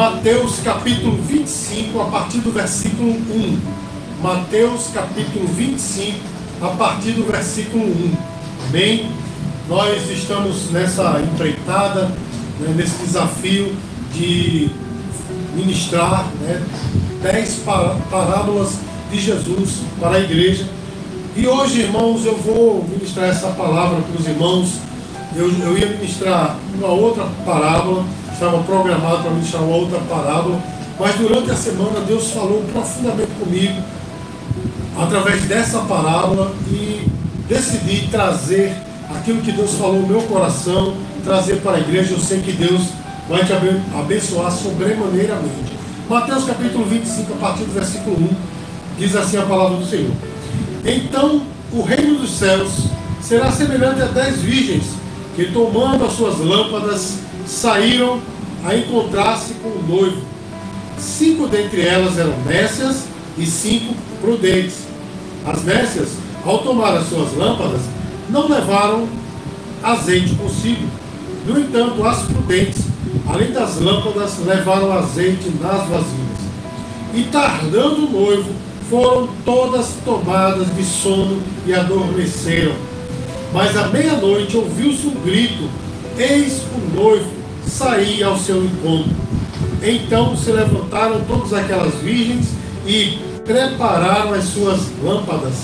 Mateus 0.00 0.60
capítulo 0.60 1.14
25, 1.24 2.00
a 2.00 2.04
partir 2.06 2.38
do 2.38 2.50
versículo 2.50 3.10
1. 3.10 3.58
Mateus 4.22 4.86
capítulo 4.94 5.46
25, 5.46 6.18
a 6.62 6.68
partir 6.68 7.10
do 7.10 7.30
versículo 7.30 7.84
1. 7.84 8.12
Amém? 8.70 9.10
Nós 9.68 10.10
estamos 10.10 10.70
nessa 10.70 11.20
empreitada, 11.20 12.06
né, 12.58 12.72
nesse 12.74 12.96
desafio 13.04 13.76
de 14.14 14.70
ministrar 15.54 16.24
né, 16.40 16.62
dez 17.22 17.62
parábolas 18.10 18.78
de 19.12 19.20
Jesus 19.20 19.82
para 20.00 20.16
a 20.16 20.20
igreja. 20.20 20.66
E 21.36 21.46
hoje, 21.46 21.82
irmãos, 21.82 22.24
eu 22.24 22.38
vou 22.38 22.88
ministrar 22.88 23.28
essa 23.28 23.48
palavra 23.48 24.00
para 24.00 24.18
os 24.18 24.26
irmãos. 24.26 24.78
Eu, 25.36 25.52
eu 25.60 25.76
ia 25.76 25.90
ministrar 25.90 26.56
uma 26.74 26.88
outra 26.88 27.26
parábola 27.44 28.02
estava 28.40 28.62
programado 28.62 29.22
para 29.22 29.32
ministrar 29.32 29.62
uma 29.62 29.76
outra 29.76 29.98
parábola, 30.00 30.58
mas 30.98 31.14
durante 31.16 31.50
a 31.50 31.54
semana 31.54 32.00
Deus 32.00 32.30
falou 32.30 32.64
profundamente 32.72 33.32
comigo 33.38 33.82
através 34.98 35.42
dessa 35.42 35.80
parábola 35.80 36.50
e 36.70 37.06
decidi 37.46 38.08
trazer 38.10 38.74
aquilo 39.10 39.42
que 39.42 39.52
Deus 39.52 39.74
falou 39.74 40.00
no 40.00 40.06
meu 40.06 40.22
coração, 40.22 40.96
trazer 41.22 41.56
para 41.56 41.76
a 41.76 41.80
igreja. 41.80 42.14
Eu 42.14 42.18
sei 42.18 42.40
que 42.40 42.52
Deus 42.52 42.80
vai 43.28 43.44
te 43.44 43.52
abençoar 43.52 44.50
sobremaneiramente. 44.50 45.78
Mateus 46.08 46.44
capítulo 46.44 46.86
25, 46.86 47.34
a 47.34 47.36
partir 47.36 47.64
do 47.64 47.74
versículo 47.74 48.16
1, 48.16 48.28
diz 48.98 49.14
assim 49.16 49.36
a 49.36 49.42
palavra 49.42 49.76
do 49.76 49.84
Senhor. 49.84 50.12
Então 50.86 51.42
o 51.72 51.82
reino 51.82 52.18
dos 52.18 52.30
céus 52.30 52.70
será 53.20 53.52
semelhante 53.52 54.00
a 54.00 54.06
dez 54.06 54.38
virgens 54.38 54.84
que, 55.36 55.52
tomando 55.52 56.06
as 56.06 56.12
suas 56.14 56.38
lâmpadas, 56.38 57.18
saíram 57.46 58.20
a 58.64 58.74
encontrar-se 58.76 59.54
com 59.54 59.68
o 59.68 59.84
noivo. 59.86 60.22
Cinco 60.98 61.46
dentre 61.46 61.82
elas 61.82 62.18
eram 62.18 62.34
nécias 62.44 63.04
e 63.38 63.46
cinco 63.46 63.94
prudentes. 64.20 64.84
As 65.46 65.64
nécias, 65.64 66.10
ao 66.44 66.58
tomar 66.58 66.96
as 66.96 67.08
suas 67.08 67.34
lâmpadas, 67.34 67.80
não 68.28 68.48
levaram 68.48 69.08
azeite 69.82 70.34
consigo. 70.34 70.86
No 71.46 71.58
entanto, 71.58 72.04
as 72.04 72.22
prudentes, 72.22 72.84
além 73.26 73.50
das 73.50 73.80
lâmpadas, 73.80 74.38
levaram 74.44 74.92
azeite 74.92 75.50
nas 75.60 75.86
vasilhas. 75.88 76.40
E 77.14 77.22
tardando 77.24 78.06
o 78.06 78.10
noivo, 78.10 78.50
foram 78.90 79.28
todas 79.44 79.94
tomadas 80.04 80.74
de 80.74 80.84
sono 80.84 81.40
e 81.66 81.72
adormeceram. 81.72 82.74
Mas 83.52 83.76
à 83.76 83.88
meia-noite 83.88 84.56
ouviu-se 84.56 85.06
um 85.06 85.14
grito: 85.24 85.68
Eis 86.18 86.62
o 86.74 86.94
noivo, 86.94 87.30
sair 87.70 88.22
ao 88.22 88.36
seu 88.36 88.64
encontro. 88.64 89.14
Então 89.82 90.36
se 90.36 90.50
levantaram 90.50 91.20
todas 91.22 91.52
aquelas 91.52 91.94
virgens 91.94 92.48
e 92.86 93.18
prepararam 93.44 94.34
as 94.34 94.44
suas 94.44 94.80
lâmpadas. 95.02 95.54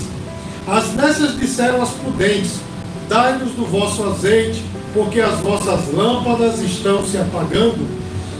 As 0.67 0.93
nessas 0.93 1.37
disseram 1.37 1.81
às 1.81 1.89
prudentes: 1.89 2.59
Dai-nos 3.07 3.51
do 3.51 3.65
vosso 3.65 4.03
azeite, 4.03 4.63
porque 4.93 5.19
as 5.19 5.39
vossas 5.39 5.93
lâmpadas 5.93 6.59
estão 6.61 7.05
se 7.05 7.17
apagando. 7.17 7.85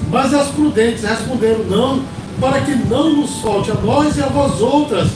Mas 0.09 0.33
as 0.33 0.47
prudentes 0.47 1.03
responderam: 1.03 1.63
Não, 1.65 2.01
para 2.39 2.61
que 2.61 2.73
não 2.75 3.13
nos 3.17 3.41
falte 3.41 3.71
a 3.71 3.75
nós 3.75 4.17
e 4.17 4.23
a 4.23 4.27
vós 4.27 4.59
outras, 4.61 5.09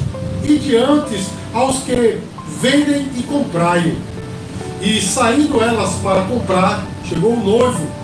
e 0.43 0.57
diante 0.57 1.25
aos 1.53 1.79
que 1.79 2.19
vendem 2.61 3.07
e 3.17 3.23
comprai. 3.23 3.95
E 4.81 5.01
saindo 5.01 5.61
elas 5.61 5.93
para 5.95 6.23
comprar, 6.23 6.83
chegou 7.07 7.33
o 7.33 7.43
noivo 7.43 8.00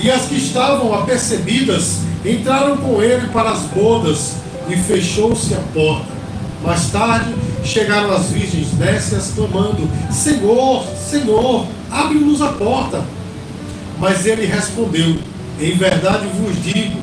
e 0.00 0.10
as 0.10 0.26
que 0.26 0.36
estavam 0.36 0.94
apercebidas 0.94 1.98
entraram 2.24 2.76
com 2.76 3.02
ele 3.02 3.28
para 3.28 3.50
as 3.50 3.60
bodas 3.62 4.34
e 4.68 4.76
fechou-se 4.76 5.54
a 5.54 5.60
porta. 5.72 6.18
Mais 6.62 6.90
tarde 6.90 7.34
chegaram 7.64 8.12
as 8.12 8.26
virgens 8.26 8.72
nécias 8.78 9.32
clamando: 9.34 9.88
Senhor, 10.10 10.84
Senhor, 10.96 11.66
abre-nos 11.90 12.42
a 12.42 12.48
porta. 12.48 13.02
Mas 13.98 14.26
ele 14.26 14.46
respondeu: 14.46 15.16
Em 15.60 15.72
verdade 15.76 16.26
vos 16.26 16.62
digo, 16.62 17.00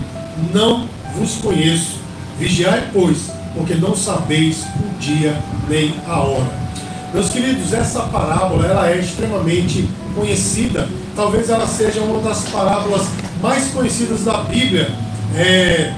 não 0.54 0.88
vos 1.18 1.36
conheço. 1.36 2.00
Vigiai, 2.40 2.90
pois, 2.92 3.30
porque 3.56 3.76
não 3.76 3.96
sabeis 3.96 4.64
o 4.64 5.00
dia 5.00 5.42
nem 5.70 5.96
a 6.08 6.20
hora. 6.20 6.66
Meus 7.14 7.30
queridos, 7.30 7.72
essa 7.72 8.02
parábola 8.02 8.66
ela 8.66 8.90
é 8.90 9.00
extremamente 9.00 9.90
conhecida. 10.14 10.88
Talvez 11.16 11.50
ela 11.50 11.66
seja 11.66 12.02
uma 12.02 12.20
das 12.20 12.44
parábolas 12.50 13.08
mais 13.42 13.68
conhecidas 13.70 14.24
da 14.24 14.38
Bíblia. 14.40 14.90
É, 15.36 15.94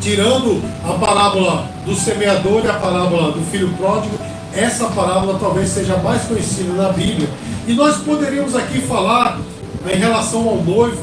tirando 0.00 0.62
a 0.84 0.92
parábola 0.94 1.66
do 1.84 1.94
semeador 1.94 2.64
e 2.64 2.68
a 2.68 2.74
parábola 2.74 3.32
do 3.32 3.40
filho 3.50 3.68
pródigo, 3.76 4.18
essa 4.54 4.86
parábola 4.86 5.38
talvez 5.38 5.68
seja 5.68 5.94
a 5.94 5.98
mais 5.98 6.22
conhecida 6.22 6.72
da 6.74 6.90
Bíblia. 6.90 7.28
E 7.66 7.72
nós 7.72 7.98
poderíamos 7.98 8.54
aqui 8.56 8.80
falar 8.80 9.38
em 9.90 9.96
relação 9.96 10.48
ao 10.48 10.56
noivo, 10.56 11.02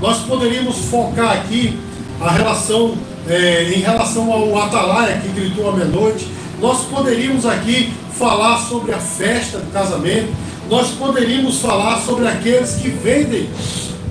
nós 0.00 0.18
poderíamos 0.18 0.76
focar 0.86 1.32
aqui 1.32 1.78
a 2.20 2.30
relação 2.30 2.96
é, 3.28 3.72
em 3.74 3.80
relação 3.80 4.32
ao 4.32 4.58
atalaia 4.58 5.18
que 5.18 5.28
gritou 5.28 5.68
à 5.68 5.72
meia-noite, 5.72 6.28
nós 6.60 6.84
poderíamos 6.84 7.44
aqui 7.44 7.92
falar 8.12 8.58
sobre 8.58 8.92
a 8.92 8.98
festa 8.98 9.58
do 9.58 9.70
casamento, 9.72 10.32
nós 10.68 10.88
poderíamos 10.90 11.58
falar 11.58 11.98
sobre 12.00 12.26
aqueles 12.26 12.74
que 12.74 12.88
vendem 12.88 13.48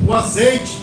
o 0.07 0.13
azeite, 0.13 0.77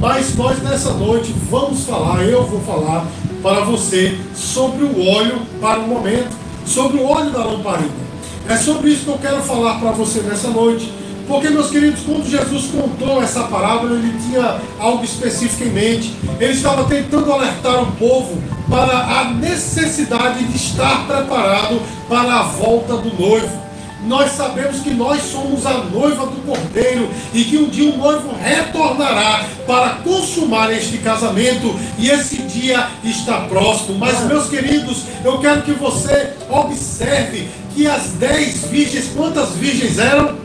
mas 0.00 0.34
nós 0.36 0.62
nessa 0.62 0.92
noite 0.92 1.34
vamos 1.50 1.84
falar, 1.84 2.22
eu 2.24 2.44
vou 2.44 2.60
falar 2.60 3.06
para 3.42 3.60
você 3.60 4.16
sobre 4.34 4.84
o 4.84 5.06
óleo 5.06 5.42
para 5.60 5.80
o 5.80 5.88
momento, 5.88 6.34
sobre 6.66 6.98
o 6.98 7.04
óleo 7.04 7.30
da 7.30 7.44
lamparina. 7.44 8.08
É 8.48 8.56
sobre 8.56 8.90
isso 8.90 9.04
que 9.04 9.10
eu 9.10 9.18
quero 9.18 9.42
falar 9.42 9.78
para 9.78 9.90
você 9.92 10.20
nessa 10.20 10.48
noite. 10.48 10.92
Porque, 11.26 11.50
meus 11.50 11.68
queridos, 11.68 12.00
quando 12.00 12.26
Jesus 12.26 12.70
contou 12.70 13.22
essa 13.22 13.42
parábola, 13.42 13.94
ele 13.96 14.14
tinha 14.26 14.58
algo 14.78 15.04
específico 15.04 15.64
em 15.64 15.70
mente. 15.70 16.14
Ele 16.40 16.54
estava 16.54 16.84
tentando 16.84 17.30
alertar 17.30 17.82
o 17.82 17.92
povo 17.92 18.42
para 18.70 19.20
a 19.20 19.24
necessidade 19.34 20.42
de 20.44 20.56
estar 20.56 21.06
preparado 21.06 21.82
para 22.08 22.40
a 22.40 22.42
volta 22.44 22.96
do 22.96 23.14
noivo. 23.20 23.67
Nós 24.04 24.32
sabemos 24.32 24.80
que 24.80 24.90
nós 24.90 25.22
somos 25.22 25.66
a 25.66 25.78
noiva 25.84 26.26
do 26.26 26.40
Cordeiro 26.46 27.10
e 27.34 27.44
que 27.44 27.56
um 27.56 27.68
dia 27.68 27.90
o 27.90 27.96
noivo 27.96 28.32
retornará 28.40 29.44
para 29.66 29.96
consumar 30.04 30.72
este 30.72 30.98
casamento 30.98 31.74
e 31.98 32.08
esse 32.08 32.42
dia 32.42 32.88
está 33.02 33.40
próximo. 33.42 33.98
Mas, 33.98 34.20
meus 34.24 34.48
queridos, 34.48 35.02
eu 35.24 35.38
quero 35.40 35.62
que 35.62 35.72
você 35.72 36.34
observe 36.48 37.48
que 37.74 37.86
as 37.86 38.12
dez 38.12 38.64
virgens, 38.64 39.10
quantas 39.14 39.50
virgens 39.50 39.98
eram? 39.98 40.36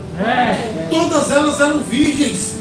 Todas 0.90 1.30
elas 1.30 1.60
eram 1.60 1.78
virgens. 1.78 2.54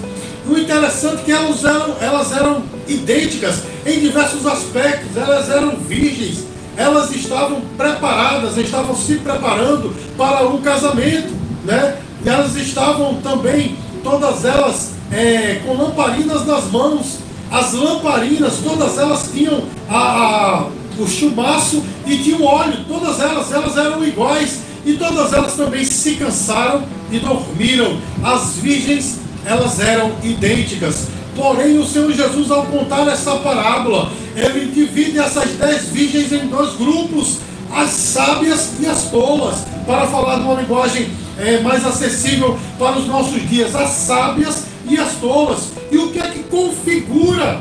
O 0.48 0.58
interessante 0.58 1.22
é 1.22 1.24
que 1.24 1.32
elas 1.32 1.64
eram, 1.64 1.96
elas 2.02 2.32
eram 2.34 2.64
idênticas 2.88 3.64
em 3.86 4.00
diversos 4.00 4.46
aspectos, 4.46 5.16
elas 5.16 5.50
eram 5.50 5.78
virgens, 5.78 6.46
elas 6.78 7.12
estavam 7.12 7.62
preparadas, 7.78 8.58
estavam 8.58 8.96
se 8.96 9.16
preparando 9.16 9.94
para 10.18 10.48
um 10.48 10.62
casamento, 10.62 11.34
né? 11.66 11.98
Elas 12.26 12.56
estavam 12.56 13.16
também, 13.16 13.76
todas 14.04 14.46
elas, 14.46 14.94
é, 15.12 15.62
com 15.66 15.76
lamparinas 15.76 16.46
nas 16.46 16.66
mãos. 16.72 17.20
As 17.52 17.74
lamparinas, 17.74 18.60
todas 18.64 18.98
elas 18.98 19.30
tinham 19.32 19.64
a, 19.90 19.98
a, 19.98 20.68
o 20.98 21.08
chumaço 21.08 21.84
e 22.06 22.18
tinham 22.18 22.44
óleo, 22.44 22.86
todas 22.88 23.20
elas, 23.20 23.52
elas 23.52 23.78
eram 23.78 24.04
iguais 24.04 24.62
e 24.86 24.94
todas 24.94 25.32
elas 25.34 25.54
também 25.54 25.86
se 25.86 26.16
cansaram 26.16 26.84
e 27.12 27.20
dormiram. 27.20 27.98
As 28.24 28.56
virgens, 28.56 29.20
elas 29.46 29.80
eram 29.80 30.14
idênticas. 30.24 31.08
Porém, 31.36 31.78
o 31.78 31.86
Senhor 31.86 32.12
Jesus, 32.12 32.52
ao 32.52 32.66
contar 32.66 33.08
essa 33.08 33.36
parábola, 33.38 34.12
ele 34.36 34.72
divide 34.72 35.20
essas 35.20 35.50
dez 35.52 35.86
virgens 35.86 36.32
em 36.32 36.48
dois 36.48 36.76
grupos, 36.76 37.40
as 37.72 37.90
sábias 37.90 38.72
e 38.80 38.86
as 38.86 39.10
tolas, 39.10 39.60
para 39.86 40.08
falar 40.08 40.38
de 40.38 40.42
uma 40.44 40.62
linguagem 40.62 41.10
é, 41.38 41.60
mais 41.60 41.86
acessível 41.86 42.58
para 42.78 42.98
os 42.98 43.08
nossos 43.08 43.48
dias, 43.50 43.76
as 43.76 43.90
sábias 43.90 44.64
e 44.88 44.98
as 44.98 45.16
tolas. 45.16 45.72
E 45.92 45.98
o 45.98 46.12
que 46.12 46.20
é 46.20 46.28
que 46.28 46.44
configura 46.44 47.60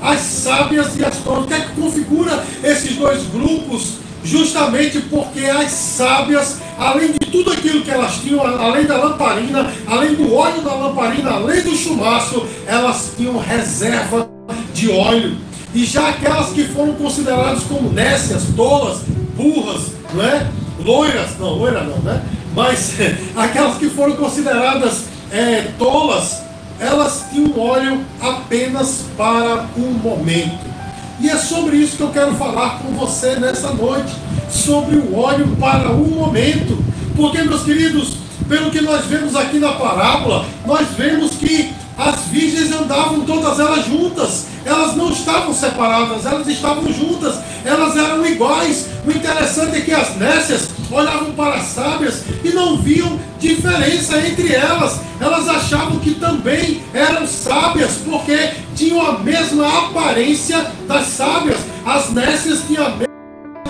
as 0.00 0.20
sábias 0.20 0.96
e 0.96 1.04
as 1.04 1.16
tolas? 1.18 1.44
O 1.44 1.46
que 1.46 1.54
é 1.54 1.60
que 1.60 1.80
configura 1.80 2.44
esses 2.62 2.96
dois 2.96 3.22
grupos? 3.26 4.02
Justamente 4.24 5.00
porque 5.00 5.44
as 5.46 5.70
sábias 5.70 6.58
além 6.78 7.12
de 7.12 7.18
tudo 7.18 7.52
aquilo 7.52 7.82
que 7.82 7.90
elas 7.90 8.16
tinham, 8.16 8.40
além 8.40 8.84
da 8.84 8.96
lamparina, 8.96 9.72
além 9.86 10.14
do 10.14 10.34
óleo 10.34 10.60
da 10.62 10.74
lamparina, 10.74 11.30
além 11.30 11.62
do 11.62 11.76
chumaço, 11.76 12.46
elas 12.66 13.12
tinham 13.16 13.38
reserva 13.38 14.28
de 14.74 14.90
óleo. 14.90 15.36
E 15.74 15.84
já 15.84 16.10
aquelas 16.10 16.50
que 16.50 16.64
foram 16.64 16.94
consideradas 16.94 17.62
como 17.64 17.90
nécias, 17.90 18.42
tolas, 18.54 19.00
burras, 19.36 19.92
não 20.12 20.22
é? 20.22 20.46
loiras, 20.84 21.38
não, 21.38 21.54
loira 21.54 21.82
não, 21.82 21.98
né? 21.98 22.22
Mas 22.54 22.94
aquelas 23.36 23.78
que 23.78 23.88
foram 23.88 24.16
consideradas 24.16 25.04
é, 25.30 25.68
tolas, 25.78 26.42
elas 26.78 27.26
tinham 27.30 27.58
óleo 27.58 28.00
apenas 28.20 29.04
para 29.16 29.66
um 29.76 29.92
momento. 29.92 30.72
E 31.20 31.30
é 31.30 31.36
sobre 31.36 31.76
isso 31.76 31.96
que 31.96 32.02
eu 32.02 32.10
quero 32.10 32.34
falar 32.34 32.80
com 32.80 32.92
você 32.94 33.36
nessa 33.36 33.72
noite, 33.72 34.12
sobre 34.50 34.96
o 34.96 35.16
óleo 35.16 35.56
para 35.58 35.90
um 35.92 36.08
momento. 36.08 36.82
Porque, 37.14 37.42
meus 37.42 37.62
queridos, 37.62 38.16
pelo 38.48 38.70
que 38.70 38.80
nós 38.80 39.04
vemos 39.06 39.36
aqui 39.36 39.58
na 39.58 39.72
parábola, 39.72 40.44
nós 40.66 40.88
vemos 40.96 41.32
que 41.32 41.72
as 41.96 42.22
virgens 42.26 42.72
andavam 42.72 43.20
todas 43.20 43.60
elas 43.60 43.86
juntas, 43.86 44.46
elas 44.64 44.96
não 44.96 45.10
estavam 45.10 45.52
separadas, 45.52 46.26
elas 46.26 46.46
estavam 46.48 46.92
juntas, 46.92 47.38
elas 47.64 47.96
eram 47.96 48.24
iguais. 48.26 48.86
O 49.06 49.10
interessante 49.10 49.76
é 49.76 49.80
que 49.80 49.92
as 49.92 50.16
nécias 50.16 50.68
olhavam 50.90 51.32
para 51.32 51.56
as 51.56 51.66
sábias 51.66 52.22
e 52.44 52.50
não 52.50 52.76
viam 52.76 53.18
diferença 53.38 54.18
entre 54.18 54.54
elas. 54.54 55.00
Elas 55.20 55.48
achavam 55.48 55.98
que 55.98 56.14
também 56.14 56.82
eram 56.92 57.26
sábias, 57.26 57.98
porque 58.04 58.50
tinham 58.74 59.04
a 59.04 59.18
mesma 59.18 59.86
aparência 59.86 60.70
das 60.86 61.06
sábias. 61.08 61.58
As 61.84 62.10
nécias 62.10 62.62
tinham 62.66 62.86
a 62.86 62.90
mesma 62.90 63.12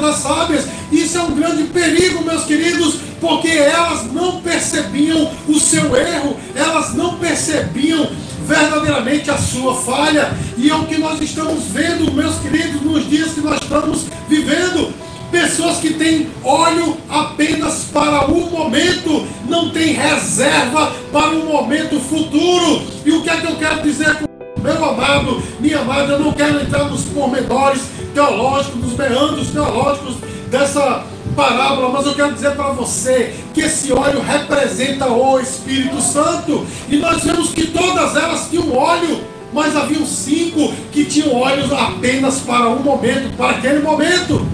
das 0.01 0.17
sábias. 0.17 0.67
Isso 0.91 1.17
é 1.17 1.23
um 1.23 1.35
grande 1.35 1.65
perigo, 1.65 2.25
meus 2.25 2.45
queridos, 2.45 2.99
porque 3.21 3.49
elas 3.49 4.13
não 4.13 4.41
percebiam 4.41 5.31
o 5.49 5.59
seu 5.59 5.97
erro, 5.97 6.37
elas 6.55 6.95
não 6.95 7.17
percebiam 7.17 8.11
verdadeiramente 8.47 9.31
a 9.31 9.39
sua 9.39 9.75
falha. 9.75 10.33
E 10.57 10.71
é 10.71 10.75
o 10.75 10.85
que 10.87 10.99
nós 10.99 11.21
estamos 11.21 11.65
vendo, 11.65 12.13
meus 12.13 12.39
queridos, 12.39 12.83
nos 12.83 13.09
dias 13.09 13.33
que 13.33 13.41
nós 13.41 13.61
estamos 13.63 14.07
vivendo. 14.29 14.93
Pessoas 15.31 15.79
que 15.79 15.95
têm 15.95 16.29
olho 16.45 16.99
apenas 17.09 17.85
para 17.85 18.31
o 18.31 18.51
momento, 18.51 19.27
não 19.49 19.71
têm 19.71 19.95
reserva 19.95 20.93
para 21.11 21.31
o 21.31 21.47
momento 21.47 21.99
futuro. 21.99 22.83
E 23.05 23.13
o 23.13 23.23
que 23.23 23.31
é 23.31 23.37
que 23.39 23.47
eu 23.47 23.57
quero 23.57 23.83
dizer 23.83 24.15
com 24.17 24.33
meu 24.63 24.85
amado, 24.85 25.43
minha 25.59 25.81
amada, 25.81 26.13
eu 26.13 26.21
não 26.21 26.33
quero 26.33 26.61
entrar 26.61 26.85
nos 26.85 27.05
pormenores 27.05 27.83
teológicos, 28.15 28.81
nos 28.81 28.97
meandros 28.97 29.49
teológicos 29.49 30.17
dessa 30.51 31.05
parábola, 31.35 31.91
mas 31.91 32.07
eu 32.07 32.15
quero 32.15 32.33
dizer 32.33 32.53
para 32.53 32.73
você 32.73 33.35
que 33.53 33.61
esse 33.61 33.93
óleo 33.93 34.21
representa 34.21 35.07
o 35.09 35.41
Espírito 35.41 36.01
Santo. 36.01 36.67
E 36.89 36.97
nós 36.97 37.23
vemos 37.25 37.51
que 37.51 37.67
todas 37.67 38.17
elas 38.17 38.49
tinham 38.49 38.75
óleo, 38.77 39.25
mas 39.53 39.77
haviam 39.77 40.07
cinco 40.07 40.73
que 40.91 41.05
tinham 41.05 41.35
olhos 41.35 41.73
apenas 41.73 42.41
para 42.41 42.69
um 42.69 42.83
momento, 42.83 43.37
para 43.37 43.57
aquele 43.57 43.81
momento. 43.81 44.47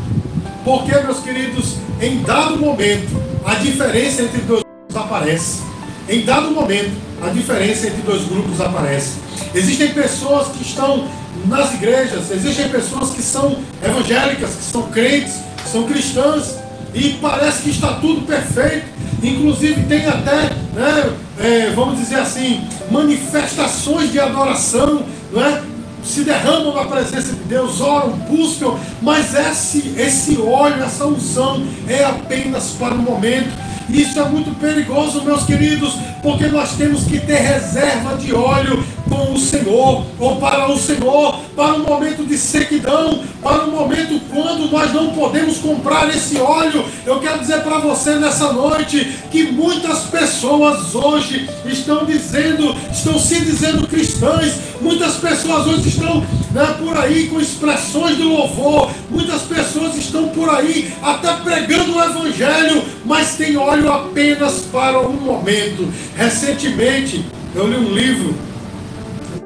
Porque, 0.64 0.92
meus 0.98 1.20
queridos, 1.20 1.76
em 2.00 2.22
dado 2.22 2.56
momento, 2.56 3.16
a 3.44 3.54
diferença 3.54 4.22
entre 4.22 4.40
dois 4.42 4.62
grupos 4.62 4.96
aparece. 4.96 5.62
Em 6.08 6.24
dado 6.24 6.50
momento, 6.50 6.96
a 7.22 7.28
diferença 7.28 7.86
entre 7.86 8.02
dois 8.02 8.24
grupos 8.24 8.60
aparece. 8.60 9.18
Existem 9.54 9.92
pessoas 9.92 10.48
que 10.48 10.62
estão 10.62 11.08
nas 11.46 11.72
igrejas, 11.74 12.30
existem 12.30 12.68
pessoas 12.68 13.10
que 13.10 13.22
são 13.22 13.58
evangélicas, 13.82 14.50
que 14.50 14.64
são 14.64 14.82
crentes, 14.82 15.34
que 15.62 15.68
são 15.70 15.84
cristãs, 15.84 16.56
e 16.94 17.18
parece 17.20 17.62
que 17.62 17.70
está 17.70 17.94
tudo 17.94 18.22
perfeito. 18.26 18.86
Inclusive 19.22 19.82
tem 19.84 20.06
até, 20.06 20.50
né, 20.74 21.12
é, 21.40 21.72
vamos 21.74 21.98
dizer 21.98 22.20
assim, 22.20 22.60
manifestações 22.90 24.12
de 24.12 24.20
adoração, 24.20 25.02
não 25.32 25.44
é? 25.44 25.62
se 26.02 26.22
derramam 26.22 26.74
na 26.74 26.84
presença 26.84 27.32
de 27.32 27.42
Deus, 27.44 27.80
oram, 27.80 28.10
buscam, 28.12 28.78
mas 29.02 29.34
esse, 29.34 29.94
esse 29.98 30.40
óleo, 30.40 30.82
essa 30.82 31.06
unção 31.06 31.62
é 31.86 32.04
apenas 32.04 32.70
para 32.78 32.94
o 32.94 32.98
momento. 32.98 33.50
Isso 33.90 34.18
é 34.18 34.24
muito 34.24 34.58
perigoso, 34.58 35.22
meus 35.22 35.44
queridos, 35.44 35.94
porque 36.22 36.46
nós 36.46 36.72
temos 36.76 37.04
que 37.04 37.18
ter 37.20 37.38
reserva 37.38 38.16
de 38.16 38.34
óleo 38.34 38.84
com 39.08 39.32
o 39.32 39.38
Senhor, 39.38 40.04
ou 40.18 40.36
para 40.36 40.70
o 40.70 40.78
Senhor, 40.78 41.40
para 41.56 41.74
um 41.74 41.84
momento 41.84 42.26
de 42.26 42.36
sequidão, 42.36 43.22
para 43.42 43.64
um 43.64 43.70
momento 43.70 44.20
quando 44.32 44.70
nós 44.70 44.92
não 44.92 45.10
podemos 45.10 45.58
comprar 45.58 46.08
esse 46.08 46.38
óleo. 46.38 46.84
Eu 47.06 47.18
quero 47.20 47.40
dizer 47.40 47.62
para 47.62 47.78
você 47.78 48.16
nessa 48.16 48.52
noite 48.52 49.18
que 49.30 49.50
muitas 49.50 50.00
pessoas 50.04 50.94
hoje 50.94 51.48
estão 51.66 52.04
dizendo, 52.04 52.74
estão 52.92 53.18
se 53.18 53.40
dizendo 53.40 53.86
cristãs, 53.86 54.54
muitas 54.80 55.16
pessoas 55.16 55.66
hoje 55.66 55.88
estão 55.88 56.24
né, 56.52 56.76
por 56.78 56.96
aí 56.96 57.28
com 57.28 57.40
expressões 57.40 58.16
de 58.16 58.22
louvor, 58.22 58.90
muitas 59.10 59.42
pessoas 59.42 59.96
estão 59.96 60.28
por 60.28 60.48
aí 60.48 60.92
até 61.02 61.32
pregando 61.34 61.96
o 61.96 62.02
Evangelho, 62.02 62.82
mas 63.04 63.36
tem 63.36 63.56
óleo 63.56 63.92
apenas 63.92 64.60
para 64.72 65.00
um 65.00 65.14
momento. 65.14 65.88
Recentemente 66.16 67.24
eu 67.54 67.66
li 67.66 67.76
um 67.76 67.92
livro 67.92 68.47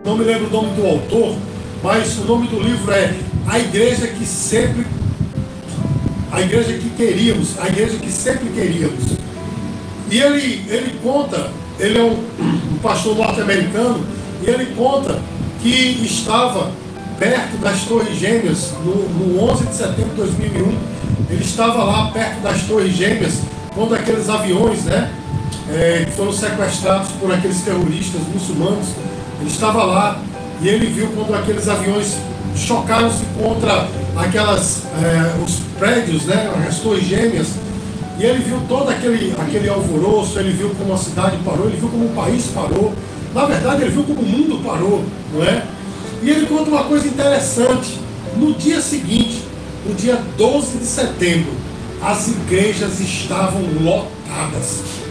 não 0.04 0.16
me 0.16 0.24
lembro 0.24 0.48
o 0.48 0.50
nome 0.50 0.74
do 0.74 0.86
autor, 0.86 1.36
mas 1.82 2.18
o 2.18 2.24
nome 2.24 2.48
do 2.48 2.60
livro 2.60 2.90
é 2.92 3.14
A 3.46 3.58
Igreja 3.58 4.06
que 4.08 4.26
Sempre. 4.26 4.86
A 6.30 6.40
Igreja 6.40 6.72
que 6.72 6.90
Queríamos, 6.90 7.58
a 7.58 7.68
Igreja 7.68 7.98
que 7.98 8.10
Sempre 8.10 8.48
Queríamos. 8.50 9.12
E 10.10 10.18
ele, 10.18 10.64
ele 10.68 10.98
conta, 11.02 11.50
ele 11.78 11.98
é 11.98 12.02
um, 12.02 12.12
um 12.12 12.78
pastor 12.82 13.16
norte-americano, 13.16 14.04
e 14.42 14.50
ele 14.50 14.74
conta 14.74 15.18
que 15.60 16.00
estava 16.04 16.72
perto 17.18 17.56
das 17.58 17.82
Torres 17.84 18.18
Gêmeas, 18.18 18.72
no, 18.84 19.08
no 19.08 19.40
11 19.50 19.66
de 19.66 19.74
setembro 19.74 20.10
de 20.10 20.16
2001. 20.16 20.78
Ele 21.30 21.44
estava 21.44 21.84
lá 21.84 22.10
perto 22.10 22.40
das 22.40 22.62
Torres 22.62 22.92
Gêmeas, 22.92 23.40
quando 23.74 23.94
aqueles 23.94 24.28
aviões, 24.28 24.84
né, 24.84 25.10
é, 25.70 26.06
foram 26.16 26.32
sequestrados 26.32 27.12
por 27.12 27.32
aqueles 27.32 27.60
terroristas 27.60 28.20
muçulmanos 28.34 28.88
ele 29.42 29.50
estava 29.50 29.82
lá 29.82 30.22
e 30.60 30.68
ele 30.68 30.86
viu 30.86 31.08
quando 31.08 31.34
aqueles 31.34 31.68
aviões 31.68 32.16
chocaram-se 32.56 33.24
contra 33.36 33.88
aquelas, 34.16 34.84
é, 35.02 35.42
os 35.44 35.56
prédios, 35.78 36.24
né, 36.26 36.48
as 36.68 36.78
torres 36.78 37.04
gêmeas, 37.04 37.48
e 38.18 38.24
ele 38.24 38.44
viu 38.44 38.60
todo 38.68 38.88
aquele, 38.88 39.34
aquele 39.36 39.68
alvoroço, 39.68 40.38
ele 40.38 40.52
viu 40.52 40.70
como 40.70 40.94
a 40.94 40.96
cidade 40.96 41.36
parou, 41.44 41.66
ele 41.66 41.76
viu 41.76 41.88
como 41.88 42.04
o 42.04 42.10
país 42.10 42.46
parou. 42.54 42.92
Na 43.34 43.46
verdade, 43.46 43.82
ele 43.82 43.90
viu 43.90 44.04
como 44.04 44.20
o 44.20 44.24
mundo 44.24 44.62
parou, 44.62 45.02
não 45.34 45.42
é? 45.42 45.64
E 46.22 46.30
ele 46.30 46.46
conta 46.46 46.70
uma 46.70 46.84
coisa 46.84 47.08
interessante. 47.08 47.98
No 48.36 48.54
dia 48.54 48.80
seguinte, 48.80 49.42
no 49.84 49.94
dia 49.94 50.20
12 50.36 50.78
de 50.78 50.84
setembro, 50.84 51.52
as 52.00 52.28
igrejas 52.28 53.00
estavam 53.00 53.62
lotadas. 53.80 55.01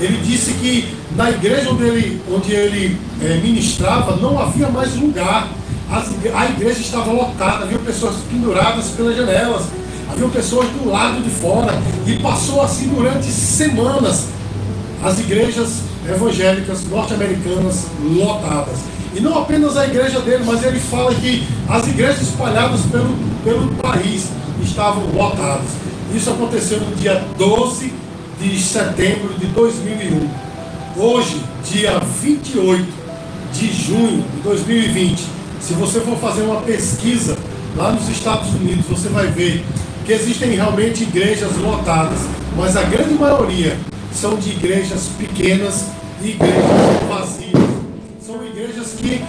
Ele 0.00 0.16
disse 0.22 0.52
que 0.54 0.96
na 1.16 1.30
igreja 1.30 1.70
onde 1.70 1.84
ele, 1.84 2.22
onde 2.30 2.52
ele 2.52 2.98
é, 3.22 3.36
ministrava 3.36 4.16
não 4.16 4.38
havia 4.38 4.68
mais 4.68 4.94
lugar. 4.96 5.48
As, 5.90 6.08
a 6.34 6.46
igreja 6.46 6.80
estava 6.80 7.12
lotada, 7.12 7.64
havia 7.64 7.78
pessoas 7.78 8.16
penduradas 8.30 8.88
pelas 8.88 9.16
janelas, 9.16 9.64
havia 10.10 10.28
pessoas 10.28 10.68
do 10.70 10.90
lado 10.90 11.22
de 11.22 11.30
fora. 11.30 11.72
E 12.06 12.18
passou 12.18 12.62
assim 12.62 12.88
durante 12.88 13.26
semanas 13.26 14.28
as 15.02 15.18
igrejas 15.20 15.82
evangélicas 16.08 16.84
norte-americanas 16.88 17.86
lotadas. 18.02 18.78
E 19.14 19.20
não 19.20 19.38
apenas 19.38 19.76
a 19.76 19.86
igreja 19.86 20.18
dele, 20.20 20.42
mas 20.44 20.64
ele 20.64 20.80
fala 20.80 21.14
que 21.14 21.46
as 21.68 21.86
igrejas 21.86 22.22
espalhadas 22.22 22.80
pelo, 22.90 23.16
pelo 23.44 23.68
país 23.76 24.28
estavam 24.60 25.04
lotadas. 25.14 25.68
Isso 26.12 26.30
aconteceu 26.30 26.80
no 26.80 26.96
dia 26.96 27.24
12 27.38 28.03
de 28.40 28.58
setembro 28.60 29.34
de 29.34 29.46
2001. 29.46 30.28
Hoje, 30.96 31.40
dia 31.70 31.98
28 31.98 32.86
de 33.52 33.72
junho 33.72 34.24
de 34.34 34.40
2020, 34.42 35.22
se 35.60 35.72
você 35.74 36.00
for 36.00 36.16
fazer 36.18 36.42
uma 36.42 36.60
pesquisa 36.62 37.36
lá 37.76 37.92
nos 37.92 38.08
Estados 38.08 38.48
Unidos, 38.54 38.86
você 38.86 39.08
vai 39.08 39.28
ver 39.28 39.64
que 40.04 40.12
existem 40.12 40.50
realmente 40.50 41.04
igrejas 41.04 41.56
lotadas, 41.56 42.18
mas 42.56 42.76
a 42.76 42.82
grande 42.82 43.14
maioria 43.14 43.76
são 44.12 44.36
de 44.36 44.50
igrejas 44.50 45.08
pequenas 45.18 45.86
e 46.22 46.30
igrejas 46.30 46.62
vazias. 47.08 47.64
São 48.24 48.44
igrejas 48.44 48.94
que 48.98 49.22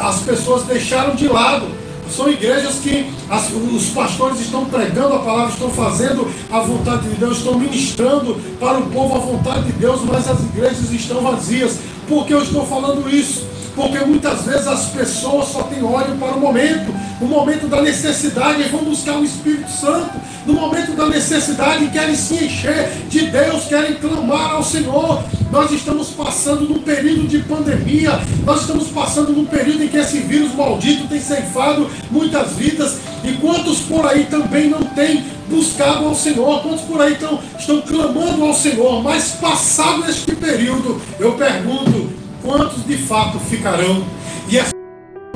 as 0.00 0.20
pessoas 0.20 0.64
deixaram 0.64 1.14
de 1.14 1.28
lado 1.28 1.66
são 2.10 2.28
igrejas 2.28 2.76
que 2.76 3.12
as, 3.28 3.50
os 3.50 3.90
pastores 3.90 4.40
estão 4.40 4.64
pregando 4.64 5.14
a 5.14 5.18
palavra, 5.20 5.52
estão 5.52 5.70
fazendo 5.70 6.30
a 6.50 6.60
vontade 6.60 7.08
de 7.08 7.14
Deus, 7.14 7.38
estão 7.38 7.58
ministrando 7.58 8.34
para 8.58 8.78
o 8.78 8.90
povo 8.90 9.14
a 9.14 9.18
vontade 9.18 9.64
de 9.64 9.72
Deus, 9.72 10.00
mas 10.02 10.28
as 10.28 10.40
igrejas 10.40 10.90
estão 10.92 11.22
vazias. 11.22 11.78
Por 12.08 12.26
que 12.26 12.34
eu 12.34 12.42
estou 12.42 12.66
falando 12.66 13.08
isso? 13.08 13.46
Porque 13.74 13.98
muitas 14.00 14.42
vezes 14.42 14.66
as 14.66 14.86
pessoas 14.86 15.48
só 15.48 15.62
têm 15.62 15.82
olho 15.82 16.16
para 16.16 16.36
o 16.36 16.40
momento, 16.40 16.92
no 17.20 17.28
momento 17.28 17.68
da 17.68 17.80
necessidade, 17.80 18.62
e 18.62 18.68
vão 18.68 18.84
buscar 18.84 19.16
o 19.16 19.24
Espírito 19.24 19.70
Santo, 19.70 20.10
no 20.46 20.54
momento 20.54 20.92
da 20.92 21.06
necessidade, 21.06 21.86
querem 21.88 22.14
se 22.14 22.44
encher 22.44 22.90
de 23.08 23.26
Deus, 23.26 23.64
querem 23.64 23.94
clamar 23.94 24.52
ao 24.52 24.62
Senhor. 24.62 25.22
Nós 25.50 25.70
estamos 25.72 26.10
passando 26.10 26.68
num 26.68 26.78
período 26.78 27.26
de 27.26 27.40
pandemia, 27.40 28.20
nós 28.44 28.60
estamos 28.60 28.88
passando 28.88 29.32
num 29.32 29.44
período 29.44 29.82
em 29.82 29.88
que 29.88 29.96
esse 29.96 30.20
vírus 30.20 30.54
maldito 30.54 31.08
tem 31.08 31.20
ceifado 31.20 31.90
muitas 32.10 32.52
vidas, 32.52 32.98
e 33.24 33.32
quantos 33.32 33.80
por 33.80 34.06
aí 34.06 34.26
também 34.26 34.68
não 34.70 34.84
têm 34.84 35.24
buscado 35.48 36.06
ao 36.06 36.14
Senhor, 36.14 36.62
quantos 36.62 36.82
por 36.82 37.00
aí 37.00 37.14
estão, 37.14 37.40
estão 37.58 37.80
clamando 37.82 38.44
ao 38.44 38.54
Senhor, 38.54 39.02
mas 39.02 39.32
passado 39.32 40.08
este 40.08 40.36
período, 40.36 41.02
eu 41.18 41.32
pergunto, 41.32 42.10
quantos 42.42 42.86
de 42.86 42.96
fato 42.96 43.38
ficarão. 43.40 44.04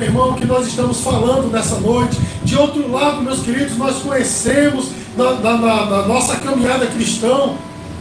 Irmão 0.00 0.34
que 0.34 0.44
nós 0.44 0.66
estamos 0.66 1.00
falando 1.00 1.50
nessa 1.52 1.78
noite. 1.78 2.18
De 2.42 2.56
outro 2.56 2.90
lado, 2.90 3.22
meus 3.22 3.40
queridos, 3.40 3.76
nós 3.76 4.02
conhecemos 4.02 4.88
na, 5.16 5.34
na, 5.34 5.56
na, 5.56 5.86
na 5.86 6.02
nossa 6.08 6.36
caminhada 6.36 6.86
cristã, 6.86 7.54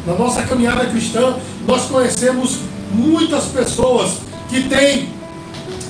na 0.05 0.13
nossa 0.15 0.41
caminhada 0.41 0.85
cristã, 0.87 1.35
nós 1.67 1.85
conhecemos 1.85 2.59
muitas 2.91 3.45
pessoas 3.45 4.17
que 4.49 4.63
têm 4.63 5.09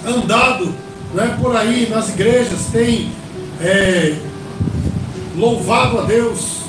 andado 0.06 0.74
né, 1.14 1.38
por 1.42 1.56
aí 1.56 1.88
nas 1.90 2.10
igrejas, 2.10 2.66
têm 2.72 3.10
é, 3.62 4.16
louvado 5.38 6.00
a 6.00 6.02
Deus, 6.04 6.64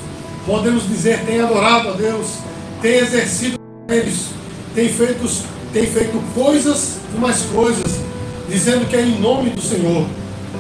podemos 0.47 0.87
dizer, 0.89 1.25
têm 1.25 1.41
adorado 1.41 1.89
a 1.89 1.93
Deus, 1.93 2.39
têm 2.81 2.99
exercido 2.99 3.59
eles, 3.89 4.29
têm 4.75 4.89
feito, 4.89 5.29
têm 5.73 5.87
feito 5.87 6.23
coisas 6.35 6.99
e 7.15 7.19
mais 7.19 7.43
coisas, 7.43 8.04
dizendo 8.49 8.89
que 8.89 8.97
é 8.97 9.03
em 9.03 9.21
nome 9.21 9.51
do 9.51 9.61
Senhor, 9.61 10.07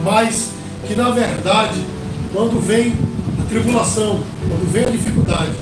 mas 0.02 0.50
que 0.86 0.94
na 0.94 1.10
verdade, 1.10 1.80
quando 2.32 2.60
vem 2.60 2.94
a 3.40 3.48
tribulação, 3.48 4.20
quando 4.48 4.70
vem 4.72 4.84
a 4.84 4.90
dificuldade, 4.90 5.52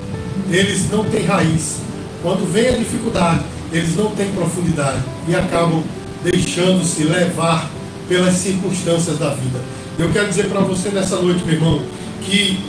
eles 0.50 0.90
não 0.90 1.04
têm 1.04 1.24
raiz. 1.24 1.78
Quando 2.22 2.50
vem 2.52 2.68
a 2.68 2.72
dificuldade, 2.72 3.40
eles 3.72 3.96
não 3.96 4.10
têm 4.10 4.30
profundidade 4.32 5.02
e 5.26 5.34
acabam 5.34 5.82
deixando-se 6.22 7.04
levar 7.04 7.68
pelas 8.08 8.34
circunstâncias 8.34 9.18
da 9.18 9.30
vida. 9.30 9.60
Eu 9.98 10.10
quero 10.10 10.28
dizer 10.28 10.48
para 10.48 10.60
você 10.60 10.90
nessa 10.90 11.16
noite, 11.16 11.44
meu 11.44 11.54
irmão, 11.54 11.82
que 12.22 12.60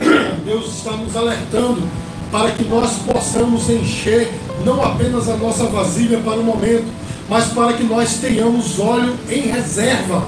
Deus 0.44 0.78
está 0.78 0.92
nos 0.92 1.16
alertando 1.16 1.82
para 2.30 2.50
que 2.52 2.64
nós 2.64 2.94
possamos 3.06 3.68
encher 3.68 4.32
não 4.64 4.82
apenas 4.82 5.28
a 5.28 5.36
nossa 5.36 5.64
vasilha 5.64 6.18
para 6.18 6.38
o 6.38 6.42
momento, 6.44 6.84
mas 7.32 7.46
para 7.46 7.72
que 7.72 7.82
nós 7.82 8.16
tenhamos 8.16 8.78
óleo 8.78 9.18
em 9.30 9.48
reserva 9.50 10.22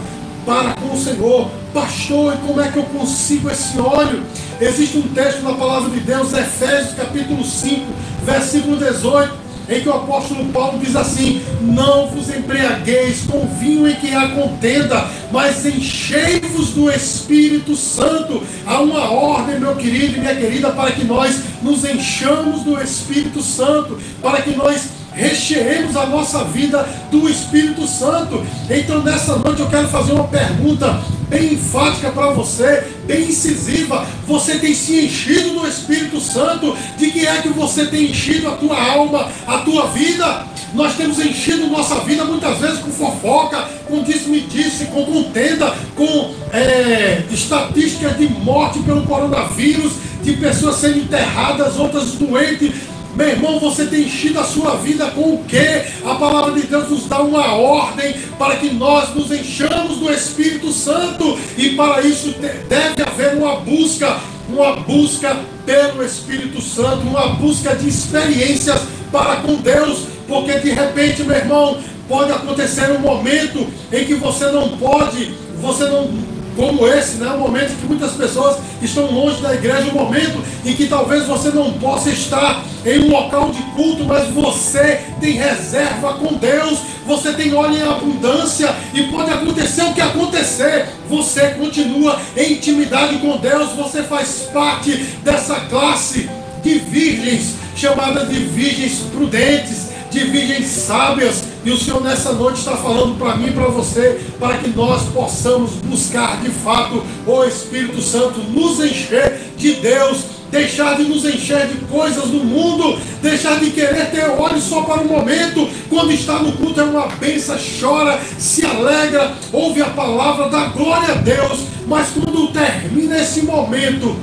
para 0.46 0.72
com 0.72 0.94
o 0.94 0.98
Senhor. 0.98 1.50
Pastor, 1.74 2.32
e 2.32 2.46
como 2.46 2.62
é 2.62 2.68
que 2.68 2.78
eu 2.78 2.84
consigo 2.84 3.50
esse 3.50 3.78
óleo? 3.78 4.22
Existe 4.58 4.96
um 4.96 5.08
texto 5.08 5.42
na 5.42 5.52
palavra 5.52 5.90
de 5.90 6.00
Deus, 6.00 6.32
Efésios 6.32 6.94
capítulo 6.94 7.44
5, 7.44 7.92
versículo 8.24 8.76
18 8.78 9.44
em 9.68 9.80
que 9.80 9.88
o 9.88 9.92
apóstolo 9.94 10.46
Paulo 10.46 10.78
diz 10.78 10.96
assim: 10.96 11.42
Não 11.60 12.06
vos 12.06 12.28
embriagueis 12.28 13.22
com 13.22 13.46
vinho 13.58 13.88
em 13.88 13.94
que 13.96 14.14
há 14.14 14.28
contenda, 14.28 15.06
mas 15.30 15.64
enchei-vos 15.64 16.70
do 16.70 16.90
Espírito 16.90 17.74
Santo. 17.76 18.42
Há 18.66 18.80
uma 18.80 19.10
ordem, 19.10 19.58
meu 19.58 19.74
querido 19.74 20.16
e 20.16 20.20
minha 20.20 20.34
querida, 20.34 20.70
para 20.70 20.92
que 20.92 21.04
nós 21.04 21.40
nos 21.62 21.84
enchamos 21.84 22.62
do 22.62 22.80
Espírito 22.80 23.42
Santo, 23.42 23.98
para 24.20 24.42
que 24.42 24.54
nós 24.54 24.88
recheemos 25.14 25.96
a 25.96 26.06
nossa 26.06 26.44
vida 26.44 26.86
do 27.10 27.28
Espírito 27.28 27.86
Santo. 27.86 28.44
Então, 28.68 29.02
nessa 29.02 29.36
noite, 29.36 29.60
eu 29.60 29.68
quero 29.68 29.88
fazer 29.88 30.12
uma 30.12 30.24
pergunta 30.24 31.00
bem 31.28 31.54
enfática 31.54 32.10
para 32.10 32.30
você, 32.30 32.84
bem 33.06 33.28
incisiva. 33.28 34.06
Você 34.26 34.58
tem 34.58 34.74
se 34.74 35.04
enchido 35.04 35.50
do 35.50 35.66
Espírito 35.66 36.20
Santo? 36.20 36.76
De 36.98 37.10
que 37.10 37.26
é 37.26 37.40
que 37.42 37.48
você 37.48 37.86
tem 37.86 38.10
enchido 38.10 38.48
a 38.48 38.52
tua 38.52 38.80
alma, 38.80 39.28
a 39.46 39.58
tua 39.58 39.86
vida? 39.88 40.46
Nós 40.74 40.96
temos 40.96 41.18
enchido 41.20 41.68
nossa 41.68 42.00
vida 42.00 42.24
muitas 42.24 42.58
vezes 42.58 42.80
com 42.80 42.90
fofoca, 42.90 43.68
com 43.88 44.02
disse-me-disse, 44.02 44.86
com 44.86 45.04
contenda, 45.04 45.72
com 45.94 46.34
é, 46.52 47.22
estatísticas 47.30 48.18
de 48.18 48.28
morte 48.28 48.80
pelo 48.80 49.02
coronavírus, 49.02 49.92
de 50.24 50.32
pessoas 50.32 50.76
sendo 50.76 50.98
enterradas, 50.98 51.76
outras 51.76 52.12
doentes 52.12 52.72
meu 53.16 53.28
irmão, 53.28 53.60
você 53.60 53.86
tem 53.86 54.02
enchido 54.02 54.40
a 54.40 54.44
sua 54.44 54.76
vida 54.76 55.06
com 55.12 55.34
o 55.34 55.44
que? 55.44 55.84
A 56.04 56.16
palavra 56.16 56.52
de 56.60 56.66
Deus 56.66 56.90
nos 56.90 57.06
dá 57.06 57.20
uma 57.20 57.54
ordem 57.54 58.14
para 58.38 58.56
que 58.56 58.70
nós 58.70 59.14
nos 59.14 59.30
enchamos 59.30 59.98
do 59.98 60.12
Espírito 60.12 60.72
Santo. 60.72 61.38
E 61.56 61.70
para 61.70 62.02
isso 62.02 62.34
deve 62.68 63.02
haver 63.02 63.36
uma 63.36 63.56
busca, 63.56 64.18
uma 64.48 64.76
busca 64.76 65.36
pelo 65.64 66.04
Espírito 66.04 66.60
Santo, 66.60 67.06
uma 67.06 67.28
busca 67.28 67.76
de 67.76 67.88
experiências 67.88 68.80
para 69.12 69.36
com 69.36 69.54
Deus. 69.56 70.06
Porque 70.26 70.58
de 70.58 70.70
repente, 70.70 71.22
meu 71.22 71.36
irmão, 71.36 71.78
pode 72.08 72.32
acontecer 72.32 72.90
um 72.90 72.98
momento 72.98 73.66
em 73.92 74.04
que 74.04 74.14
você 74.14 74.46
não 74.46 74.76
pode, 74.76 75.32
você 75.60 75.84
não 75.84 76.33
como 76.56 76.86
esse, 76.86 77.16
né? 77.16 77.30
um 77.30 77.38
momento 77.38 77.72
em 77.72 77.76
que 77.76 77.86
muitas 77.86 78.12
pessoas 78.12 78.58
estão 78.80 79.10
longe 79.10 79.40
da 79.42 79.54
igreja, 79.54 79.90
um 79.90 79.94
momento 79.94 80.42
em 80.64 80.74
que 80.74 80.86
talvez 80.86 81.26
você 81.26 81.50
não 81.50 81.72
possa 81.74 82.10
estar 82.10 82.62
em 82.84 83.00
um 83.00 83.10
local 83.10 83.50
de 83.50 83.62
culto, 83.74 84.04
mas 84.04 84.28
você 84.28 85.00
tem 85.20 85.32
reserva 85.32 86.14
com 86.14 86.34
Deus, 86.34 86.78
você 87.06 87.32
tem 87.32 87.54
óleo 87.54 87.76
em 87.76 87.82
abundância 87.82 88.74
e 88.92 89.04
pode 89.04 89.30
acontecer 89.30 89.82
o 89.84 89.94
que 89.94 90.00
acontecer, 90.00 90.86
você 91.08 91.50
continua 91.50 92.18
em 92.36 92.54
intimidade 92.54 93.18
com 93.18 93.36
Deus, 93.36 93.72
você 93.72 94.02
faz 94.02 94.48
parte 94.52 94.92
dessa 95.22 95.60
classe 95.60 96.28
de 96.62 96.78
virgens, 96.78 97.54
chamada 97.76 98.24
de 98.24 98.38
virgens 98.38 99.00
prudentes, 99.12 99.88
de 100.10 100.20
virgens 100.24 100.66
sábias, 100.66 101.44
e 101.64 101.70
o 101.70 101.78
Senhor 101.78 102.02
nessa 102.02 102.32
noite 102.32 102.58
está 102.58 102.76
falando 102.76 103.18
para 103.18 103.36
mim 103.36 103.48
e 103.48 103.52
para 103.52 103.68
você, 103.68 104.20
para 104.38 104.58
que 104.58 104.68
nós 104.68 105.04
possamos 105.04 105.70
buscar 105.84 106.40
de 106.42 106.50
fato 106.50 107.02
o 107.26 107.44
Espírito 107.44 108.02
Santo, 108.02 108.40
nos 108.40 108.78
encher 108.80 109.40
de 109.56 109.74
Deus, 109.74 110.24
deixar 110.50 110.96
de 110.96 111.04
nos 111.04 111.24
encher 111.24 111.66
de 111.68 111.78
coisas 111.86 112.24
do 112.24 112.44
mundo, 112.44 112.98
deixar 113.22 113.58
de 113.58 113.70
querer 113.70 114.10
ter 114.10 114.28
olhos 114.28 114.62
só 114.64 114.82
para 114.82 115.00
o 115.00 115.08
momento, 115.08 115.68
quando 115.88 116.12
está 116.12 116.38
no 116.38 116.52
culto 116.52 116.80
é 116.80 116.84
uma 116.84 117.06
benção, 117.06 117.56
chora, 117.80 118.20
se 118.38 118.64
alegra, 118.64 119.32
ouve 119.50 119.80
a 119.80 119.88
palavra, 119.88 120.50
dá 120.50 120.66
glória 120.66 121.14
a 121.14 121.16
Deus, 121.16 121.60
mas 121.86 122.08
quando 122.10 122.52
termina 122.52 123.18
esse 123.18 123.42
momento, 123.42 124.14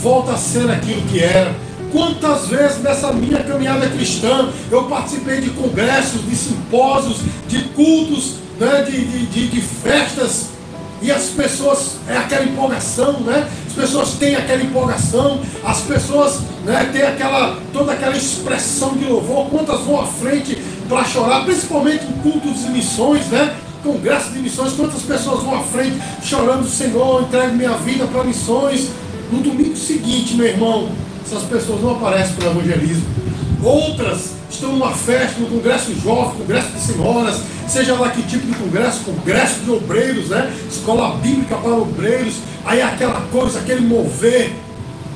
volta 0.00 0.32
a 0.32 0.36
ser 0.36 0.70
aquilo 0.70 1.02
que 1.02 1.18
era 1.18 1.69
Quantas 1.92 2.46
vezes 2.46 2.82
nessa 2.82 3.12
minha 3.12 3.42
caminhada 3.42 3.88
cristã 3.88 4.48
eu 4.70 4.84
participei 4.84 5.40
de 5.40 5.50
congressos, 5.50 6.24
de 6.28 6.36
simpósios, 6.36 7.18
de 7.48 7.62
cultos, 7.70 8.36
né, 8.58 8.82
de, 8.82 9.04
de, 9.04 9.26
de, 9.26 9.48
de 9.48 9.60
festas, 9.60 10.50
e 11.02 11.10
as 11.10 11.28
pessoas, 11.28 11.96
é 12.06 12.16
aquela 12.16 12.44
empolgação, 12.44 13.20
né? 13.20 13.48
As 13.66 13.72
pessoas 13.72 14.10
têm 14.14 14.36
aquela 14.36 14.62
empolgação, 14.62 15.40
as 15.64 15.80
pessoas 15.80 16.40
né, 16.64 16.90
têm 16.92 17.02
aquela, 17.02 17.58
toda 17.72 17.92
aquela 17.92 18.16
expressão 18.16 18.94
de 18.94 19.06
louvor, 19.06 19.48
quantas 19.48 19.80
vão 19.80 19.98
à 19.98 20.06
frente 20.06 20.58
para 20.88 21.04
chorar, 21.04 21.44
principalmente 21.44 22.04
em 22.04 22.12
cultos 22.20 22.64
de 22.64 22.70
missões, 22.70 23.26
né? 23.28 23.56
Congresso 23.82 24.30
de 24.30 24.40
missões, 24.40 24.74
quantas 24.74 25.00
pessoas 25.00 25.42
vão 25.42 25.58
à 25.58 25.62
frente 25.62 25.96
chorando, 26.22 26.68
Senhor, 26.68 27.22
entregue 27.22 27.56
minha 27.56 27.72
vida 27.78 28.06
para 28.06 28.22
missões. 28.24 28.90
No 29.32 29.40
domingo 29.40 29.76
seguinte, 29.76 30.34
meu 30.34 30.48
irmão, 30.48 30.90
essas 31.30 31.44
pessoas 31.44 31.80
não 31.80 31.92
aparecem 31.92 32.34
para 32.34 32.48
o 32.48 32.50
evangelismo. 32.50 33.04
Outras 33.62 34.32
estão 34.50 34.72
numa 34.72 34.92
festa, 34.92 35.38
no 35.38 35.46
congresso 35.46 35.94
jovem, 36.00 36.38
congresso 36.38 36.68
de 36.72 36.80
senhoras, 36.80 37.40
seja 37.68 37.94
lá 37.94 38.10
que 38.10 38.22
tipo 38.22 38.46
de 38.46 38.54
congresso, 38.54 39.04
congresso 39.04 39.60
de 39.60 39.70
obreiros, 39.70 40.28
né? 40.28 40.52
Escola 40.68 41.16
bíblica 41.16 41.56
para 41.56 41.72
obreiros, 41.72 42.36
aí 42.64 42.82
aquela 42.82 43.20
coisa, 43.30 43.60
aquele 43.60 43.82
mover. 43.82 44.52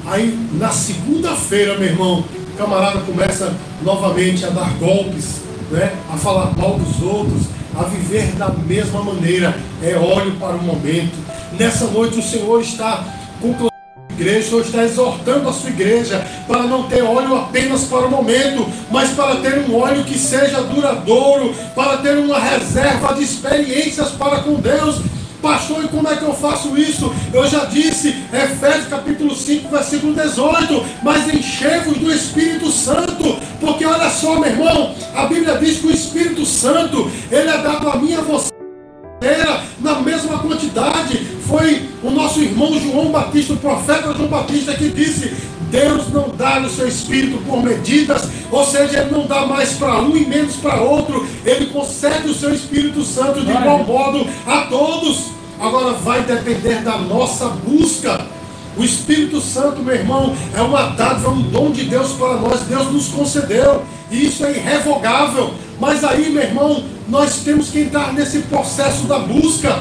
Aí 0.06 0.38
na 0.52 0.71
segunda-feira, 0.71 1.76
meu 1.78 1.88
irmão, 1.88 2.21
o 2.21 2.56
camarada 2.56 3.00
começa 3.00 3.52
novamente 3.83 4.44
a 4.44 4.50
dar 4.50 4.71
golpes, 4.78 5.40
né? 5.71 5.92
A 6.12 6.16
falar 6.16 6.56
mal 6.56 6.78
dos 6.78 7.02
outros, 7.02 7.47
a 7.75 7.83
viver 7.85 8.26
da 8.37 8.50
mesma 8.50 9.02
maneira. 9.02 9.56
É 9.83 9.97
óleo 9.97 10.37
para 10.38 10.54
o 10.54 10.62
momento. 10.62 11.16
Nessa 11.59 11.87
noite 11.87 12.18
o 12.18 12.23
Senhor 12.23 12.61
está 12.61 13.04
concluindo 13.40 13.73
igreja, 14.14 14.47
o 14.47 14.50
Senhor 14.50 14.64
está 14.64 14.85
exortando 14.85 15.49
a 15.49 15.52
sua 15.52 15.71
igreja 15.71 16.25
para 16.47 16.62
não 16.62 16.85
ter 16.85 17.02
óleo 17.02 17.37
apenas 17.37 17.85
para 17.85 18.06
o 18.06 18.11
momento, 18.11 18.66
mas 18.90 19.11
para 19.11 19.37
ter 19.37 19.59
um 19.59 19.76
óleo 19.76 20.04
que 20.04 20.18
seja 20.18 20.62
duradouro, 20.62 21.54
para 21.75 21.99
ter 21.99 22.16
uma 22.16 22.38
reserva 22.38 23.14
de 23.14 23.25
experiências 23.25 24.11
para 24.11 24.40
com 24.40 24.54
Deus. 24.54 25.00
Pastor, 25.42 25.85
e 25.85 25.88
como 25.88 26.09
é 26.09 26.16
que 26.16 26.23
eu 26.23 26.33
faço 26.33 26.75
isso? 26.78 27.12
Eu 27.30 27.47
já 27.47 27.66
disse, 27.66 28.16
Efésios 28.33 28.88
capítulo 28.88 29.35
5, 29.35 29.68
versículo 29.68 30.14
18, 30.14 30.87
mas 31.02 31.28
enchei-vos 31.28 31.99
do 31.99 32.11
Espírito 32.11 32.71
Santo, 32.71 33.37
porque 33.61 33.85
olha 33.85 34.09
só, 34.09 34.40
meu 34.40 34.49
irmão, 34.49 34.94
a 35.14 35.26
Bíblia 35.26 35.59
diz 35.59 35.80
que 35.80 35.88
o 35.88 35.92
Espírito 35.92 36.47
Santo, 36.47 37.11
ele 37.30 37.50
é 37.50 37.59
dado 37.59 37.90
a 37.90 37.97
mim 37.97 38.12
e 38.12 38.14
a 38.14 38.23
você 38.23 38.54
na 39.80 40.00
mesma 40.00 40.38
quantidade. 40.38 41.18
Foi 41.47 41.93
nosso 42.34 42.42
irmão 42.42 42.80
João 42.80 43.12
Batista, 43.12 43.52
o 43.52 43.56
profeta 43.56 44.12
João 44.12 44.28
Batista, 44.28 44.74
que 44.74 44.88
disse: 44.88 45.32
Deus 45.70 46.08
não 46.12 46.30
dá 46.36 46.58
o 46.60 46.68
seu 46.68 46.88
espírito 46.88 47.38
por 47.46 47.62
medidas, 47.62 48.28
ou 48.50 48.64
seja, 48.64 49.00
Ele 49.00 49.10
não 49.12 49.26
dá 49.26 49.46
mais 49.46 49.74
para 49.74 50.00
um 50.00 50.16
e 50.16 50.26
menos 50.26 50.56
para 50.56 50.80
outro, 50.80 51.26
Ele 51.44 51.66
concede 51.66 52.28
o 52.28 52.34
seu 52.34 52.52
Espírito 52.52 53.04
Santo 53.04 53.40
de 53.40 53.50
igual 53.50 53.84
modo 53.84 54.26
a 54.46 54.62
todos. 54.62 55.26
Agora 55.60 55.92
vai 55.92 56.22
depender 56.22 56.82
da 56.82 56.98
nossa 56.98 57.48
busca. 57.48 58.26
O 58.76 58.82
Espírito 58.82 59.40
Santo, 59.40 59.82
meu 59.82 59.94
irmão, 59.94 60.34
é 60.52 60.60
uma 60.60 60.88
dádiva, 60.88 61.30
um 61.30 61.42
dom 61.42 61.70
de 61.70 61.84
Deus 61.84 62.12
para 62.12 62.36
nós. 62.38 62.62
Deus 62.62 62.92
nos 62.92 63.06
concedeu. 63.06 63.84
E 64.10 64.26
isso 64.26 64.44
é 64.44 64.50
irrevogável. 64.50 65.54
Mas 65.78 66.02
aí, 66.02 66.30
meu 66.30 66.42
irmão, 66.42 66.82
nós 67.08 67.36
temos 67.44 67.70
que 67.70 67.82
entrar 67.82 68.12
nesse 68.12 68.40
processo 68.40 69.04
da 69.04 69.20
busca. 69.20 69.80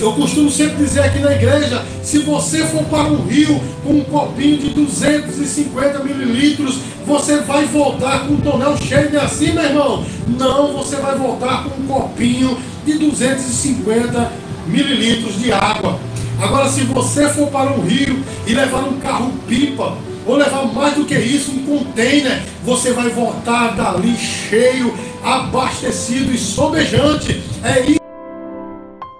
Eu 0.00 0.12
costumo 0.12 0.50
sempre 0.50 0.76
dizer 0.76 1.00
aqui 1.00 1.18
na 1.18 1.32
igreja: 1.32 1.84
se 2.02 2.18
você 2.18 2.64
for 2.64 2.84
para 2.84 3.04
um 3.04 3.22
rio 3.26 3.60
com 3.82 3.94
um 3.94 4.04
copinho 4.04 4.58
de 4.58 4.70
250 4.70 5.98
mililitros, 6.04 6.78
você 7.06 7.38
vai 7.38 7.64
voltar 7.66 8.26
com 8.26 8.34
um 8.34 8.40
tonel 8.40 8.76
cheio 8.76 9.10
de 9.10 9.16
assim, 9.16 9.52
meu 9.52 9.64
irmão? 9.64 10.04
Não, 10.26 10.72
você 10.72 10.96
vai 10.96 11.16
voltar 11.16 11.64
com 11.64 11.80
um 11.80 11.86
copinho 11.86 12.58
de 12.84 12.94
250 12.94 14.32
mililitros 14.66 15.38
de 15.38 15.52
água. 15.52 15.98
Agora, 16.40 16.68
se 16.68 16.82
você 16.82 17.28
for 17.28 17.48
para 17.48 17.70
um 17.72 17.80
rio 17.80 18.18
e 18.46 18.52
levar 18.52 18.84
um 18.84 18.98
carro-pipa, 18.98 19.96
ou 20.26 20.36
levar 20.36 20.64
mais 20.66 20.94
do 20.94 21.04
que 21.04 21.14
isso, 21.14 21.52
um 21.52 21.64
container, 21.64 22.42
você 22.64 22.92
vai 22.92 23.08
voltar 23.10 23.76
dali 23.76 24.16
cheio, 24.16 24.92
abastecido 25.22 26.34
e 26.34 26.38
sobejante. 26.38 27.40
É 27.62 27.80
isso. 27.80 28.05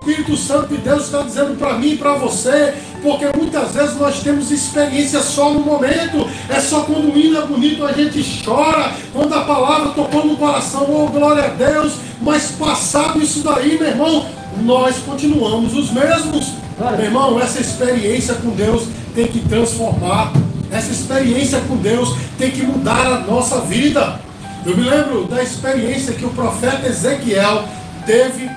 Espírito 0.07 0.37
Santo 0.37 0.69
de 0.69 0.77
Deus 0.77 1.07
está 1.07 1.23
dizendo 1.23 1.59
para 1.59 1.73
mim 1.79 1.95
e 1.95 1.97
para 1.97 2.15
você, 2.15 2.75
porque 3.03 3.27
muitas 3.37 3.73
vezes 3.73 3.97
nós 3.97 4.21
temos 4.21 4.53
experiência 4.53 5.21
só 5.21 5.53
no 5.53 5.59
momento, 5.59 6.29
é 6.49 6.61
só 6.61 6.83
quando 6.83 7.13
o 7.13 7.19
hino 7.19 7.37
é 7.37 7.45
bonito 7.45 7.85
a 7.85 7.93
gente 7.93 8.45
chora, 8.45 8.93
quando 9.13 9.35
a 9.35 9.41
palavra 9.41 9.89
tocou 9.91 10.25
no 10.25 10.37
coração, 10.37 10.87
oh 10.89 11.09
glória 11.09 11.47
a 11.47 11.49
Deus, 11.49 11.95
mas 12.21 12.53
passado 12.53 13.21
isso 13.21 13.41
daí, 13.41 13.77
meu 13.77 13.89
irmão, 13.89 14.27
nós 14.63 14.97
continuamos 14.99 15.75
os 15.75 15.91
mesmos. 15.91 16.53
Meu 16.79 17.05
irmão, 17.05 17.41
essa 17.41 17.61
experiência 17.61 18.35
com 18.35 18.51
Deus 18.51 18.85
tem 19.13 19.27
que 19.27 19.41
transformar. 19.41 20.33
Essa 20.71 20.93
experiência 20.93 21.61
com 21.67 21.77
Deus 21.77 22.15
tem 22.39 22.53
que 22.53 22.63
mudar 22.63 23.07
a 23.07 23.21
nossa 23.21 23.61
vida. 23.63 24.21
Eu 24.65 24.77
me 24.77 24.89
lembro 24.89 25.25
da 25.25 25.43
experiência 25.43 26.13
que 26.13 26.25
o 26.25 26.31
profeta 26.31 26.87
Ezequiel 26.87 27.65
teve 28.05 28.49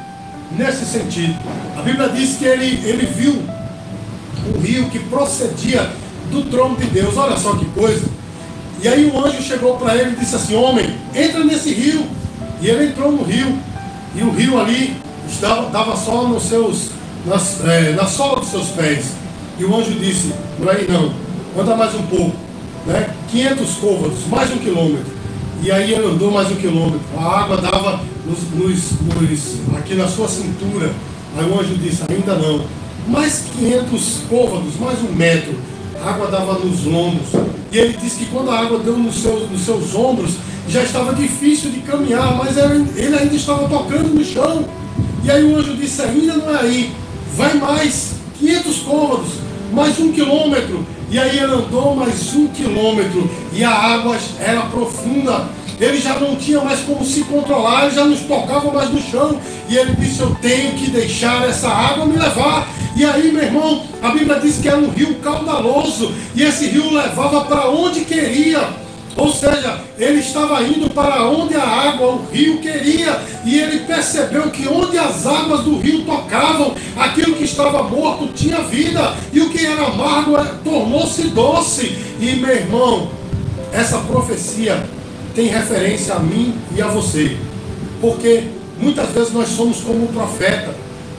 nesse 0.52 0.86
sentido. 0.86 1.36
A 1.78 1.82
Bíblia 1.82 2.10
diz 2.10 2.38
que 2.38 2.46
ele, 2.46 2.82
ele 2.88 3.06
viu 3.06 3.42
um 4.56 4.60
rio 4.60 4.90
que 4.90 5.00
procedia 5.00 5.90
do 6.32 6.44
trono 6.50 6.76
de 6.78 6.86
Deus. 6.86 7.18
Olha 7.18 7.38
só 7.38 7.56
que 7.56 7.66
coisa. 7.66 8.06
E 8.82 8.88
aí 8.88 9.12
um 9.12 9.26
anjo 9.26 9.42
chegou 9.42 9.78
para 9.78 9.96
ele 9.96 10.12
e 10.12 10.16
disse 10.16 10.36
assim: 10.36 10.56
Homem, 10.56 10.96
entra 11.14 11.44
nesse 11.44 11.74
rio. 11.74 12.06
E 12.62 12.68
ele 12.68 12.88
entrou 12.88 13.12
no 13.12 13.24
rio. 13.24 13.58
E 14.16 14.22
o 14.22 14.32
rio 14.32 14.60
ali 14.60 14.96
estava, 15.28 15.70
dava 15.70 15.96
só 15.96 16.28
nos 16.28 16.44
seus 16.44 16.90
nas, 17.26 17.64
é, 17.66 17.94
na 17.94 18.06
sola 18.06 18.40
dos 18.40 18.50
seus 18.50 18.68
pés. 18.70 19.14
E 19.58 19.66
o 19.66 19.76
anjo 19.76 19.92
disse: 19.92 20.34
é 20.66 20.72
aí 20.72 20.88
não, 20.90 21.14
anda 21.62 21.76
mais 21.76 21.94
um 21.96 22.04
pouco. 22.04 22.36
Né? 22.86 23.10
500 23.30 23.76
côvados, 23.76 24.28
mais 24.28 24.52
um 24.52 24.58
quilômetro. 24.58 25.19
E 25.62 25.72
aí 25.72 25.94
ele 25.94 26.06
andou 26.06 26.32
mais 26.32 26.50
um 26.50 26.56
quilômetro. 26.56 27.02
A 27.18 27.42
água 27.42 27.58
dava 27.58 28.02
nos, 28.26 28.40
nos, 28.54 28.92
nos, 29.02 29.78
aqui 29.78 29.94
na 29.94 30.08
sua 30.08 30.28
cintura. 30.28 30.92
Aí 31.38 31.46
o 31.46 31.60
anjo 31.60 31.76
disse: 31.76 32.04
Ainda 32.10 32.36
não. 32.36 32.64
Mais 33.08 33.44
500 33.58 34.22
côvados, 34.30 34.80
mais 34.80 35.00
um 35.00 35.12
metro. 35.14 35.56
A 36.02 36.12
água 36.12 36.28
dava 36.28 36.54
nos 36.60 36.86
lombos. 36.86 37.28
E 37.72 37.78
ele 37.78 37.98
disse 38.02 38.20
que 38.20 38.26
quando 38.28 38.52
a 38.52 38.60
água 38.60 38.80
deu 38.80 38.98
nos 38.98 39.16
seus, 39.16 39.50
nos 39.50 39.62
seus 39.62 39.94
ombros, 39.94 40.36
já 40.68 40.82
estava 40.82 41.14
difícil 41.14 41.72
de 41.72 41.80
caminhar, 41.82 42.38
mas 42.38 42.56
ele 42.58 43.16
ainda 43.16 43.36
estava 43.36 43.68
tocando 43.68 44.14
no 44.14 44.24
chão. 44.24 44.66
E 45.24 45.30
aí 45.30 45.44
o 45.44 45.58
anjo 45.58 45.76
disse: 45.76 46.02
Ainda 46.02 46.36
não 46.36 46.56
é 46.56 46.62
aí 46.62 46.94
vai 47.36 47.54
mais 47.56 48.16
500 48.40 48.80
côvados, 48.80 49.30
mais 49.72 50.00
um 50.00 50.12
quilômetro. 50.12 50.86
E 51.12 51.18
aí 51.18 51.40
ele 51.40 51.54
andou 51.54 51.96
mais 51.96 52.36
um 52.36 52.48
quilômetro 52.48 53.28
e 53.52 53.64
a 53.64 53.72
água 53.72 54.16
era 54.40 54.62
profunda. 54.62 55.48
Ele 55.80 56.00
já 56.00 56.20
não 56.20 56.36
tinha 56.36 56.62
mais 56.62 56.82
como 56.82 57.04
se 57.04 57.24
controlar, 57.24 57.86
ele 57.86 57.96
já 57.96 58.06
não 58.06 58.16
tocava 58.16 58.72
mais 58.72 58.92
no 58.92 59.02
chão. 59.02 59.40
E 59.68 59.76
ele 59.76 59.96
disse: 59.96 60.20
Eu 60.20 60.36
tenho 60.36 60.74
que 60.74 60.92
deixar 60.92 61.48
essa 61.48 61.70
água 61.70 62.06
me 62.06 62.16
levar. 62.16 62.68
E 62.96 63.06
aí, 63.06 63.32
meu 63.32 63.44
irmão, 63.44 63.84
a 64.02 64.10
Bíblia 64.10 64.40
diz 64.40 64.58
que 64.58 64.68
era 64.68 64.78
um 64.78 64.90
rio 64.90 65.16
caudaloso. 65.16 66.14
E 66.36 66.44
esse 66.44 66.68
rio 66.68 66.94
levava 66.94 67.46
para 67.46 67.70
onde 67.70 68.02
queria. 68.02 68.70
Ou 69.20 69.34
seja, 69.34 69.82
ele 69.98 70.20
estava 70.20 70.64
indo 70.64 70.90
para 70.90 71.30
onde 71.30 71.54
a 71.54 71.62
água, 71.62 72.08
o 72.08 72.26
rio 72.32 72.60
queria, 72.60 73.20
e 73.44 73.60
ele 73.60 73.82
percebeu 73.82 74.44
que 74.50 74.66
onde 74.66 74.98
as 74.98 75.28
águas 75.28 75.62
do 75.66 75.78
rio 75.78 76.06
tocavam, 76.06 76.74
aquilo 76.96 77.36
que 77.36 77.44
estava 77.44 77.84
morto 77.84 78.30
tinha 78.34 78.62
vida, 78.62 79.14
e 79.34 79.42
o 79.42 79.50
que 79.50 79.66
era 79.66 79.88
amargo 79.88 80.38
é, 80.38 80.46
tornou-se 80.64 81.24
doce. 81.28 81.98
E 82.18 82.38
meu 82.38 82.56
irmão, 82.56 83.12
essa 83.74 83.98
profecia 84.00 84.82
tem 85.36 85.48
referência 85.48 86.16
a 86.16 86.20
mim 86.20 86.56
e 86.74 86.82
a 86.82 86.88
você, 86.88 87.36
porque 88.00 88.46
muitas 88.80 89.10
vezes 89.10 89.34
nós 89.34 89.50
somos 89.50 89.82
como 89.82 90.06
um 90.06 90.08
profeta, 90.08 90.74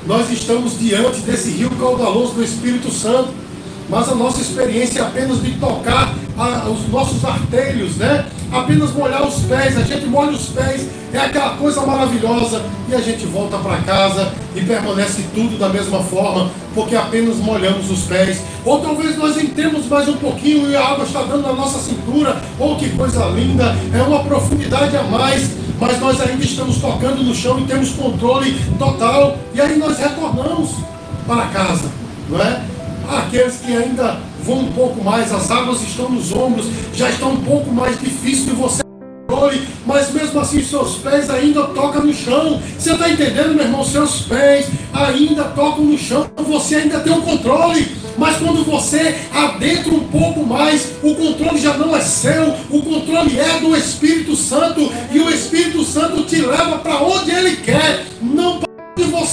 nós 0.07 0.31
estamos 0.31 0.79
diante 0.79 1.21
desse 1.21 1.51
rio 1.51 1.71
caudaloso 1.79 2.33
do 2.33 2.43
Espírito 2.43 2.91
Santo, 2.91 3.29
mas 3.91 4.09
a 4.09 4.15
nossa 4.15 4.41
experiência 4.41 5.01
é 5.01 5.03
apenas 5.03 5.43
de 5.43 5.51
tocar 5.59 6.15
a, 6.41 6.69
os 6.69 6.89
nossos 6.89 7.23
artelhos, 7.25 7.97
né? 7.97 8.25
Apenas 8.51 8.93
molhar 8.93 9.23
os 9.27 9.43
pés, 9.43 9.77
a 9.77 9.83
gente 9.83 10.07
molha 10.07 10.31
os 10.31 10.47
pés, 10.47 10.89
é 11.13 11.19
aquela 11.19 11.51
coisa 11.51 11.83
maravilhosa, 11.83 12.63
e 12.89 12.95
a 12.95 13.01
gente 13.01 13.27
volta 13.27 13.59
para 13.59 13.77
casa 13.79 14.33
e 14.57 14.63
permanece 14.63 15.25
tudo 15.35 15.59
da 15.59 15.69
mesma 15.69 16.01
forma, 16.01 16.51
porque 16.75 16.97
apenas 16.97 17.37
molhamos 17.37 17.91
os 17.91 18.03
pés. 18.05 18.43
Ou 18.65 18.81
talvez 18.81 19.17
nós 19.17 19.37
entremos 19.37 19.87
mais 19.87 20.09
um 20.09 20.17
pouquinho 20.17 20.71
e 20.71 20.75
a 20.75 20.85
água 20.85 21.05
está 21.05 21.23
dando 21.23 21.43
na 21.43 21.53
nossa 21.53 21.79
cintura, 21.79 22.41
ou 22.59 22.73
oh, 22.73 22.77
que 22.77 22.89
coisa 22.91 23.27
linda, 23.27 23.77
é 23.93 24.03
uma 24.03 24.25
profundidade 24.25 24.97
a 24.97 25.03
mais, 25.03 25.51
mas 25.79 26.01
nós 26.01 26.21
ainda 26.21 26.43
estamos 26.43 26.79
tocando 26.79 27.23
no 27.23 27.35
chão 27.35 27.61
e 27.61 27.65
temos 27.65 27.91
controle 27.91 28.59
total, 28.79 29.37
e 29.55 29.61
aí 29.61 29.79
nós 29.79 29.99
retornamos 29.99 30.71
para 31.27 31.47
casa, 31.47 31.89
não 32.29 32.41
é? 32.41 32.63
Aqueles 33.09 33.57
que 33.57 33.77
ainda 33.77 34.30
vão 34.45 34.61
um 34.61 34.73
pouco 34.73 35.03
mais, 35.03 35.33
as 35.33 35.51
águas 35.51 35.83
estão 35.83 36.11
nos 36.11 36.33
ombros, 36.33 36.67
já 36.95 37.11
está 37.11 37.27
um 37.27 37.41
pouco 37.43 37.73
mais 37.73 37.99
difícil 38.01 38.47
de 38.47 38.53
você 38.53 38.83
mas 39.87 40.13
mesmo 40.13 40.39
assim 40.41 40.63
seus 40.63 40.97
pés 40.97 41.31
ainda 41.31 41.65
tocam 41.69 42.05
no 42.05 42.13
chão. 42.13 42.61
Você 42.79 42.93
está 42.93 43.09
entendendo, 43.09 43.55
meu 43.55 43.65
irmão? 43.65 43.85
Seus 43.85 44.23
pés 44.23 44.67
ainda 44.93 45.45
tocam 45.45 45.85
no 45.85 45.97
chão, 45.97 46.29
você 46.37 46.77
ainda 46.77 47.01
tem 47.01 47.13
o 47.13 47.23
controle. 47.23 48.01
Mas 48.19 48.37
quando 48.37 48.65
você 48.65 49.17
adentra 49.33 49.95
um 49.95 50.05
pouco 50.09 50.45
mais, 50.45 50.93
o 51.03 51.15
controle 51.15 51.59
já 51.59 51.77
não 51.77 51.97
é 51.97 52.01
seu, 52.01 52.55
o 52.69 52.83
controle 52.83 53.39
é 53.39 53.61
do 53.61 53.75
Espírito 53.75 54.37
Santo, 54.37 54.93
e 55.11 55.19
o 55.21 55.31
Espírito 55.31 55.83
Santo 55.85 56.23
te 56.25 56.37
leva 56.37 56.79
para 56.79 57.03
onde 57.03 57.31
ele 57.31 57.57
quer, 57.57 58.05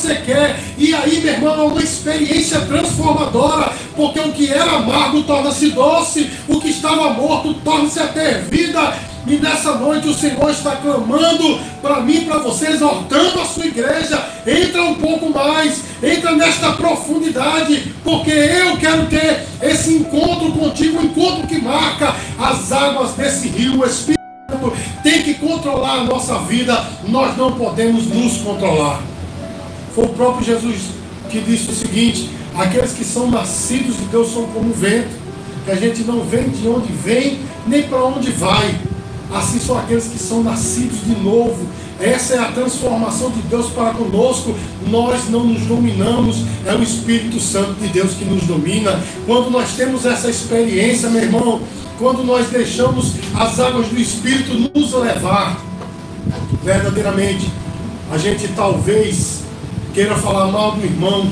você 0.08 0.16
quer. 0.16 0.60
E 0.78 0.94
aí, 0.96 1.20
meu 1.20 1.34
irmão, 1.34 1.54
é 1.54 1.64
uma 1.64 1.84
experiência 1.84 2.62
transformadora, 2.62 3.72
porque 3.96 4.20
o 4.20 4.32
que 4.32 4.52
era 4.52 4.72
amargo 4.78 5.24
torna-se 5.24 5.72
doce, 5.72 6.30
o 6.48 6.60
que 6.62 6.70
estava 6.70 7.12
morto 7.12 7.54
torna-se 7.56 8.00
a 8.00 8.08
ter 8.08 8.42
vida. 8.44 8.94
E 9.28 9.36
nessa 9.36 9.76
noite 9.76 10.08
o 10.08 10.14
Senhor 10.14 10.50
está 10.50 10.78
clamando 10.78 11.60
para 11.82 12.00
mim, 12.00 12.22
para 12.22 12.38
você, 12.38 12.68
exortando 12.68 13.42
a 13.42 13.46
sua 13.46 13.66
igreja. 13.66 14.24
Entra 14.48 14.84
um 14.84 14.96
pouco 14.96 15.30
mais, 15.30 15.84
entra 16.02 16.34
nesta 16.34 16.72
profundidade, 16.72 17.94
porque 18.06 18.32
eu 18.32 18.78
quero 18.78 19.06
ter 19.08 19.46
esse 19.62 19.96
encontro 19.96 20.54
contigo, 20.54 21.00
um 21.00 21.04
encontro 21.04 21.46
que 21.46 21.62
marca 21.62 22.16
as 22.40 22.72
águas 22.72 23.12
desse 23.16 23.50
rio. 23.50 23.82
O 23.82 23.86
Espírito 23.86 24.18
tem 25.04 25.24
que 25.24 25.34
controlar 25.34 25.96
a 25.96 26.04
nossa 26.06 26.40
vida, 26.40 26.82
nós 27.10 27.36
não 27.36 27.52
podemos 27.52 28.08
nos 28.08 28.38
controlar. 28.38 29.02
Foi 29.98 30.06
o 30.06 30.10
próprio 30.10 30.46
Jesus 30.46 30.92
que 31.28 31.42
disse 31.42 31.72
o 31.72 31.74
seguinte: 31.74 32.30
aqueles 32.56 32.92
que 32.92 33.04
são 33.04 33.32
nascidos 33.32 33.98
de 33.98 34.06
Deus 34.06 34.32
são 34.32 34.44
como 34.44 34.70
o 34.70 34.74
vento, 34.74 35.10
que 35.66 35.72
a 35.72 35.76
gente 35.76 36.04
não 36.04 36.22
vê 36.22 36.44
de 36.44 36.68
onde 36.68 36.94
vem, 36.94 37.40
nem 37.66 37.82
para 37.82 38.04
onde 38.04 38.30
vai. 38.30 38.80
Assim 39.34 39.60
são 39.60 39.76
aqueles 39.76 40.06
que 40.06 40.20
são 40.20 40.44
nascidos 40.44 41.04
de 41.04 41.16
novo. 41.16 41.66
Essa 42.00 42.36
é 42.36 42.38
a 42.38 42.52
transformação 42.52 43.32
de 43.32 43.42
Deus 43.42 43.72
para 43.72 43.90
conosco. 43.96 44.56
Nós 44.88 45.28
não 45.32 45.44
nos 45.44 45.64
dominamos, 45.64 46.44
é 46.64 46.76
o 46.76 46.84
Espírito 46.84 47.40
Santo 47.40 47.74
de 47.82 47.88
Deus 47.88 48.14
que 48.14 48.24
nos 48.24 48.44
domina. 48.44 49.02
Quando 49.26 49.50
nós 49.50 49.72
temos 49.72 50.06
essa 50.06 50.30
experiência, 50.30 51.10
meu 51.10 51.24
irmão, 51.24 51.60
quando 51.98 52.24
nós 52.24 52.48
deixamos 52.50 53.14
as 53.34 53.60
águas 53.60 53.88
do 53.88 54.00
Espírito 54.00 54.54
nos 54.54 54.94
levar, 54.94 55.60
verdadeiramente, 56.64 57.52
a 58.12 58.18
gente 58.20 58.48
talvez 58.50 59.47
queira 59.98 60.14
falar 60.14 60.52
mal 60.52 60.74
do 60.74 60.86
irmão, 60.86 61.28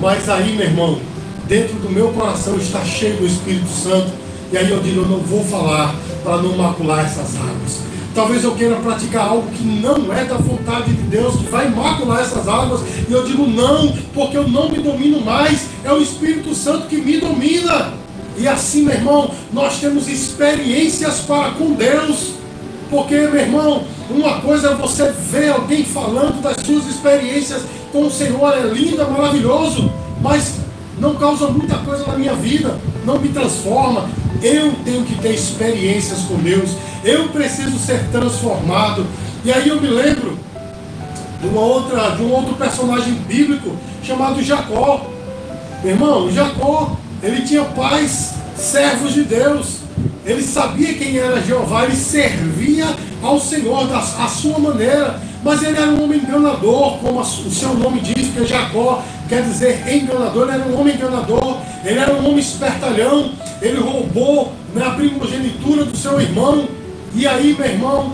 mas 0.00 0.28
aí, 0.28 0.56
meu 0.56 0.66
irmão, 0.66 0.98
dentro 1.46 1.76
do 1.76 1.88
meu 1.88 2.08
coração 2.08 2.56
está 2.56 2.84
cheio 2.84 3.18
do 3.18 3.24
Espírito 3.24 3.68
Santo, 3.68 4.10
e 4.50 4.58
aí 4.58 4.68
eu 4.68 4.80
digo, 4.80 5.02
eu 5.02 5.06
não 5.06 5.18
vou 5.18 5.44
falar 5.44 5.94
para 6.24 6.38
não 6.38 6.56
macular 6.56 7.04
essas 7.04 7.36
águas. 7.36 7.78
Talvez 8.12 8.42
eu 8.42 8.56
queira 8.56 8.74
praticar 8.74 9.28
algo 9.28 9.48
que 9.52 9.62
não 9.62 10.12
é 10.12 10.24
da 10.24 10.34
vontade 10.34 10.92
de 10.92 11.02
Deus, 11.02 11.36
que 11.36 11.44
vai 11.44 11.70
macular 11.70 12.22
essas 12.22 12.48
águas, 12.48 12.80
e 13.08 13.12
eu 13.12 13.24
digo 13.24 13.46
não, 13.46 13.92
porque 14.12 14.36
eu 14.36 14.48
não 14.48 14.68
me 14.68 14.78
domino 14.78 15.20
mais, 15.20 15.68
é 15.84 15.92
o 15.92 16.02
Espírito 16.02 16.52
Santo 16.52 16.88
que 16.88 16.96
me 16.96 17.20
domina. 17.20 17.94
E 18.36 18.48
assim, 18.48 18.82
meu 18.82 18.94
irmão, 18.94 19.30
nós 19.52 19.78
temos 19.78 20.08
experiências 20.08 21.20
para 21.20 21.52
com 21.52 21.74
Deus. 21.74 22.40
Porque, 22.90 23.14
meu 23.14 23.36
irmão, 23.36 23.84
uma 24.10 24.40
coisa 24.40 24.70
é 24.70 24.74
você 24.74 25.12
ver 25.12 25.50
alguém 25.50 25.84
falando 25.84 26.42
das 26.42 26.56
suas 26.66 26.86
experiências 26.88 27.62
com 27.92 28.06
o 28.06 28.10
Senhor, 28.10 28.52
é 28.52 28.62
lindo, 28.62 29.00
é 29.00 29.06
maravilhoso, 29.06 29.90
mas 30.20 30.56
não 30.98 31.14
causa 31.14 31.48
muita 31.48 31.76
coisa 31.78 32.06
na 32.06 32.14
minha 32.14 32.34
vida, 32.34 32.78
não 33.04 33.18
me 33.18 33.28
transforma. 33.28 34.08
Eu 34.42 34.72
tenho 34.84 35.04
que 35.04 35.14
ter 35.16 35.34
experiências 35.34 36.20
com 36.22 36.36
Deus, 36.36 36.70
eu 37.04 37.28
preciso 37.28 37.78
ser 37.78 38.06
transformado. 38.10 39.06
E 39.44 39.52
aí 39.52 39.68
eu 39.68 39.80
me 39.80 39.88
lembro 39.88 40.38
de, 41.40 41.48
uma 41.48 41.60
outra, 41.60 42.10
de 42.10 42.22
um 42.22 42.32
outro 42.32 42.54
personagem 42.54 43.14
bíblico 43.14 43.76
chamado 44.02 44.42
Jacó. 44.42 45.06
Meu 45.82 45.92
irmão, 45.92 46.30
Jacó, 46.30 46.96
ele 47.22 47.42
tinha 47.42 47.64
pais, 47.64 48.34
servos 48.56 49.14
de 49.14 49.24
Deus. 49.24 49.80
Ele 50.24 50.42
sabia 50.42 50.94
quem 50.94 51.16
era 51.18 51.40
Jeová, 51.40 51.84
ele 51.84 51.96
servia 51.96 52.86
ao 53.22 53.40
Senhor 53.40 53.86
da 53.86 53.98
a 53.98 54.28
sua 54.28 54.58
maneira. 54.58 55.20
Mas 55.42 55.62
ele 55.62 55.78
era 55.78 55.90
um 55.90 56.04
homem 56.04 56.20
enganador, 56.20 56.98
como 56.98 57.20
o 57.20 57.24
seu 57.24 57.74
nome 57.74 58.00
diz, 58.00 58.28
porque 58.28 58.46
Jacó 58.46 59.02
quer 59.28 59.42
dizer 59.42 59.82
enganador. 59.90 60.48
Ele 60.48 60.62
era 60.62 60.70
um 60.70 60.80
homem 60.80 60.94
enganador, 60.94 61.56
ele 61.84 61.98
era 61.98 62.12
um 62.14 62.28
homem 62.28 62.38
espertalhão. 62.38 63.32
Ele 63.62 63.80
roubou 63.80 64.52
na 64.74 64.90
primogenitura 64.90 65.84
do 65.84 65.96
seu 65.96 66.20
irmão. 66.20 66.68
E 67.14 67.26
aí, 67.26 67.56
meu 67.58 67.66
irmão, 67.66 68.12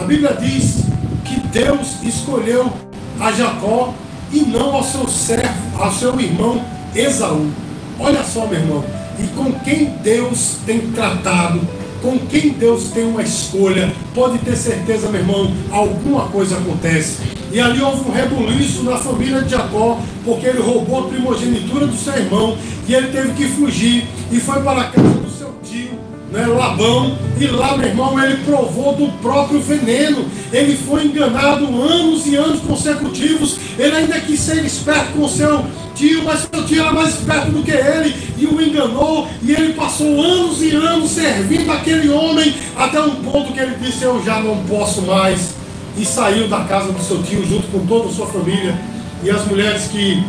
a 0.00 0.04
Bíblia 0.04 0.36
diz 0.40 0.84
que 1.24 1.38
Deus 1.48 2.02
escolheu 2.02 2.72
a 3.20 3.32
Jacó 3.32 3.94
e 4.32 4.40
não 4.40 4.74
ao 4.74 4.82
seu 4.82 5.06
servo, 5.08 5.78
ao 5.78 5.92
seu 5.92 6.18
irmão 6.18 6.62
Esaú. 6.94 7.50
Olha 7.98 8.22
só, 8.24 8.46
meu 8.46 8.60
irmão, 8.60 8.84
e 9.18 9.26
com 9.28 9.52
quem 9.60 9.86
Deus 10.02 10.58
tem 10.64 10.80
tratado, 10.92 11.60
com 12.02 12.18
quem 12.18 12.50
Deus 12.50 12.90
tem 12.90 13.04
uma 13.04 13.22
escolha, 13.22 13.92
pode 14.14 14.38
ter 14.38 14.56
certeza, 14.56 15.08
meu 15.08 15.20
irmão, 15.20 15.52
alguma 15.70 16.28
coisa 16.28 16.56
acontece. 16.56 17.18
E 17.50 17.60
ali 17.60 17.80
houve 17.80 18.08
um 18.08 18.12
rebuliço 18.12 18.82
na 18.82 18.96
família 18.96 19.42
de 19.42 19.50
Jacó, 19.50 19.98
porque 20.24 20.46
ele 20.46 20.60
roubou 20.60 21.04
a 21.04 21.08
primogenitura 21.08 21.86
do 21.86 21.96
seu 21.96 22.14
irmão 22.14 22.56
e 22.86 22.94
ele 22.94 23.08
teve 23.08 23.32
que 23.32 23.48
fugir 23.48 24.06
e 24.30 24.38
foi 24.38 24.62
para 24.62 24.82
a 24.82 24.84
casa 24.90 25.08
do 25.08 25.30
seu 25.30 25.54
tio 25.64 26.15
né, 26.30 26.44
Labão, 26.46 27.16
e 27.38 27.46
lá, 27.46 27.76
meu 27.76 27.88
irmão, 27.88 28.22
ele 28.22 28.38
provou 28.44 28.94
do 28.94 29.12
próprio 29.20 29.60
veneno. 29.60 30.24
Ele 30.52 30.76
foi 30.76 31.04
enganado 31.04 31.66
anos 31.82 32.26
e 32.26 32.34
anos 32.34 32.60
consecutivos. 32.60 33.58
Ele 33.78 33.94
ainda 33.94 34.18
quis 34.20 34.40
ser 34.40 34.64
esperto 34.64 35.12
com 35.12 35.28
seu 35.28 35.64
tio, 35.94 36.24
mas 36.24 36.48
seu 36.52 36.64
tio 36.66 36.82
era 36.82 36.92
mais 36.92 37.10
esperto 37.10 37.50
do 37.50 37.62
que 37.62 37.70
ele 37.70 38.14
e 38.38 38.46
o 38.46 38.60
enganou. 38.60 39.28
E 39.42 39.52
ele 39.52 39.74
passou 39.74 40.20
anos 40.20 40.62
e 40.62 40.74
anos 40.74 41.10
servindo 41.10 41.70
aquele 41.70 42.08
homem, 42.08 42.54
até 42.76 43.00
um 43.00 43.16
ponto 43.16 43.52
que 43.52 43.60
ele 43.60 43.76
disse: 43.80 44.02
Eu 44.02 44.22
já 44.24 44.40
não 44.40 44.56
posso 44.64 45.02
mais. 45.02 45.54
E 45.98 46.04
saiu 46.04 46.48
da 46.48 46.60
casa 46.64 46.92
do 46.92 47.02
seu 47.02 47.22
tio 47.22 47.46
junto 47.46 47.68
com 47.68 47.86
toda 47.86 48.08
a 48.08 48.12
sua 48.12 48.26
família. 48.26 48.78
E 49.22 49.30
as 49.30 49.46
mulheres 49.46 49.88
que 49.88 50.22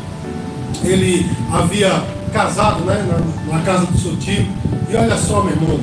ele 0.84 1.26
havia 1.52 2.04
casado 2.38 2.84
né, 2.84 3.04
na, 3.10 3.58
na 3.58 3.64
casa 3.64 3.88
do 3.88 3.98
seu 3.98 4.16
tio. 4.18 4.46
E 4.88 4.96
olha 4.96 5.18
só, 5.18 5.42
meu 5.42 5.54
irmão, 5.54 5.80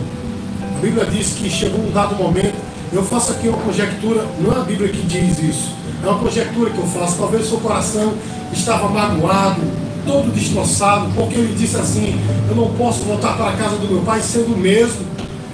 a 0.77 0.81
Bíblia 0.81 1.05
diz 1.07 1.31
que 1.31 1.51
chegou 1.51 1.81
um 1.81 1.91
dado 1.91 2.15
momento, 2.15 2.55
eu 2.93 3.03
faço 3.03 3.33
aqui 3.33 3.49
uma 3.49 3.59
conjectura, 3.59 4.25
não 4.41 4.53
é 4.53 4.61
a 4.61 4.63
Bíblia 4.63 4.89
que 4.89 5.03
diz 5.03 5.37
isso, 5.41 5.75
é 6.05 6.07
uma 6.07 6.21
conjectura 6.21 6.71
que 6.71 6.79
eu 6.79 6.87
faço. 6.87 7.19
Talvez 7.19 7.49
seu 7.49 7.59
coração 7.59 8.13
estava 8.53 8.89
magoado, 8.89 9.61
todo 10.07 10.33
destroçado, 10.33 11.11
porque 11.17 11.35
ele 11.35 11.57
disse 11.57 11.77
assim: 11.77 12.21
Eu 12.49 12.55
não 12.55 12.71
posso 12.75 13.01
voltar 13.01 13.37
para 13.37 13.49
a 13.49 13.53
casa 13.55 13.77
do 13.77 13.89
meu 13.89 14.03
pai 14.03 14.21
sendo 14.21 14.55
o 14.55 14.57
mesmo. 14.57 15.05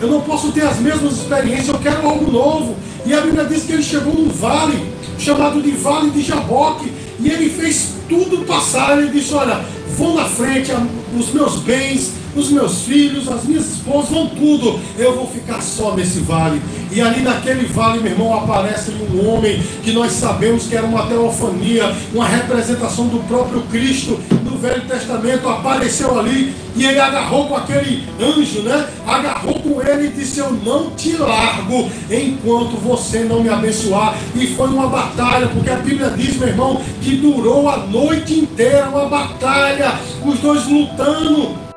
Eu 0.02 0.08
não 0.08 0.20
posso 0.20 0.52
ter 0.52 0.66
as 0.66 0.78
mesmas 0.78 1.14
experiências, 1.14 1.68
eu 1.68 1.78
quero 1.78 2.06
algo 2.06 2.30
novo. 2.30 2.76
E 3.06 3.14
a 3.14 3.22
Bíblia 3.22 3.46
diz 3.46 3.62
que 3.62 3.72
ele 3.72 3.82
chegou 3.82 4.12
num 4.12 4.28
vale, 4.28 4.92
chamado 5.18 5.62
de 5.62 5.70
Vale 5.70 6.10
de 6.10 6.22
Jaboque, 6.22 6.92
e 7.18 7.30
ele 7.30 7.48
fez 7.48 7.94
tudo 8.06 8.44
passar. 8.44 8.98
Ele 8.98 9.10
disse: 9.10 9.32
Olha, 9.32 9.60
vão 9.96 10.14
na 10.14 10.24
frente, 10.26 10.72
os 11.18 11.32
meus 11.32 11.56
bens, 11.56 12.12
os 12.34 12.50
meus 12.50 12.82
filhos, 12.82 13.28
as 13.28 13.44
minhas 13.44 13.66
esposas, 13.74 14.10
vão 14.10 14.26
tudo. 14.28 14.80
Eu 14.98 15.14
vou 15.14 15.26
ficar 15.26 15.60
só 15.60 15.94
nesse 15.94 16.20
vale. 16.20 16.60
E 16.90 17.00
ali 17.00 17.22
naquele 17.22 17.66
vale, 17.66 18.00
meu 18.00 18.12
irmão, 18.12 18.34
aparece 18.34 18.90
um 18.90 19.28
homem 19.28 19.62
que 19.82 19.92
nós 19.92 20.12
sabemos 20.12 20.64
que 20.64 20.76
era 20.76 20.86
uma 20.86 21.06
teofania, 21.06 21.94
uma 22.12 22.26
representação 22.26 23.06
do 23.06 23.20
próprio 23.26 23.62
Cristo 23.62 24.18
no 24.44 24.56
Velho 24.58 24.82
Testamento. 24.82 25.48
Apareceu 25.48 26.18
ali 26.18 26.54
e 26.76 26.84
ele 26.84 27.00
agarrou 27.00 27.48
com 27.48 27.56
aquele 27.56 28.08
anjo, 28.20 28.62
né? 28.62 28.86
Agarrou 29.06 29.54
com 29.54 29.82
ele 29.82 30.06
e 30.06 30.10
disse: 30.10 30.38
Eu 30.38 30.52
não 30.52 30.90
te 30.90 31.16
largo 31.16 31.90
enquanto 32.10 32.76
você 32.76 33.20
não 33.20 33.42
me 33.42 33.48
abençoar. 33.48 34.16
E 34.34 34.46
foi 34.48 34.68
uma 34.68 34.88
batalha, 34.88 35.48
porque 35.48 35.70
a 35.70 35.76
Bíblia 35.76 36.10
diz, 36.16 36.36
meu 36.36 36.48
irmão, 36.48 36.80
que 37.00 37.16
durou 37.16 37.68
a 37.68 37.78
noite 37.78 38.34
inteira 38.34 38.88
uma 38.88 39.06
batalha, 39.06 39.98
os 40.24 40.38
dois 40.38 40.66
lutando 40.66 41.69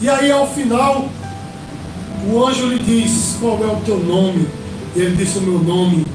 e 0.00 0.08
aí 0.08 0.30
ao 0.30 0.46
final, 0.46 1.08
o 2.30 2.46
anjo 2.46 2.68
lhe 2.68 2.78
diz: 2.78 3.36
Qual 3.40 3.58
é 3.64 3.66
o 3.66 3.80
teu 3.84 3.98
nome? 3.98 4.46
E 4.94 5.00
ele 5.00 5.16
disse: 5.16 5.38
O 5.38 5.42
meu 5.42 5.58
nome 5.58 6.06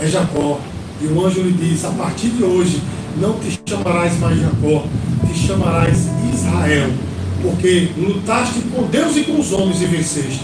é 0.00 0.06
Jacó. 0.06 0.58
E 1.02 1.06
o 1.06 1.26
anjo 1.26 1.42
lhe 1.42 1.52
diz: 1.52 1.84
A 1.84 1.90
partir 1.90 2.28
de 2.30 2.42
hoje, 2.42 2.82
não 3.18 3.34
te 3.34 3.60
chamarás 3.68 4.18
mais 4.18 4.40
Jacó, 4.40 4.84
te 5.26 5.38
chamarás 5.38 5.98
Israel. 6.32 6.90
Porque 7.42 7.90
lutaste 7.98 8.60
com 8.74 8.84
Deus 8.84 9.16
e 9.16 9.24
com 9.24 9.38
os 9.38 9.52
homens 9.52 9.82
e 9.82 9.84
venceste. 9.84 10.40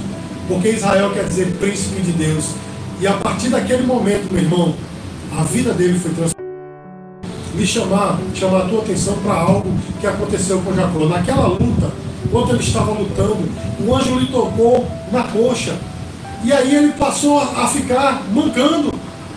Porque 0.47 0.69
Israel 0.69 1.11
quer 1.15 1.25
dizer 1.25 1.47
príncipe 1.59 2.03
de 2.03 2.13
Deus. 2.13 2.51
E 3.01 3.07
a 3.07 3.15
partir 3.15 3.49
daquele 3.49 3.85
momento, 3.85 4.31
meu 4.31 4.43
irmão, 4.43 4.75
a 5.37 5.43
vida 5.45 5.73
dele 5.73 5.99
foi 5.99 6.11
transformada 6.11 6.36
me 7.57 7.67
chamar, 7.67 8.19
chamar 8.35 8.63
a 8.63 8.69
tua 8.69 8.81
atenção 8.81 9.15
para 9.25 9.35
algo 9.35 9.73
que 10.01 10.07
aconteceu 10.07 10.61
com 10.61 10.75
Jacó. 10.75 11.07
Naquela 11.07 11.47
luta, 11.47 11.91
quando 12.31 12.51
ele 12.51 12.63
estava 12.63 12.93
lutando, 12.93 13.49
o 13.81 13.95
anjo 13.95 14.19
lhe 14.19 14.27
tocou 14.27 14.87
na 15.11 15.23
coxa. 15.25 15.75
E 16.45 16.53
aí 16.53 16.75
ele 16.75 16.93
passou 16.93 17.41
a 17.41 17.67
ficar 17.67 18.23
mancando, 18.33 18.93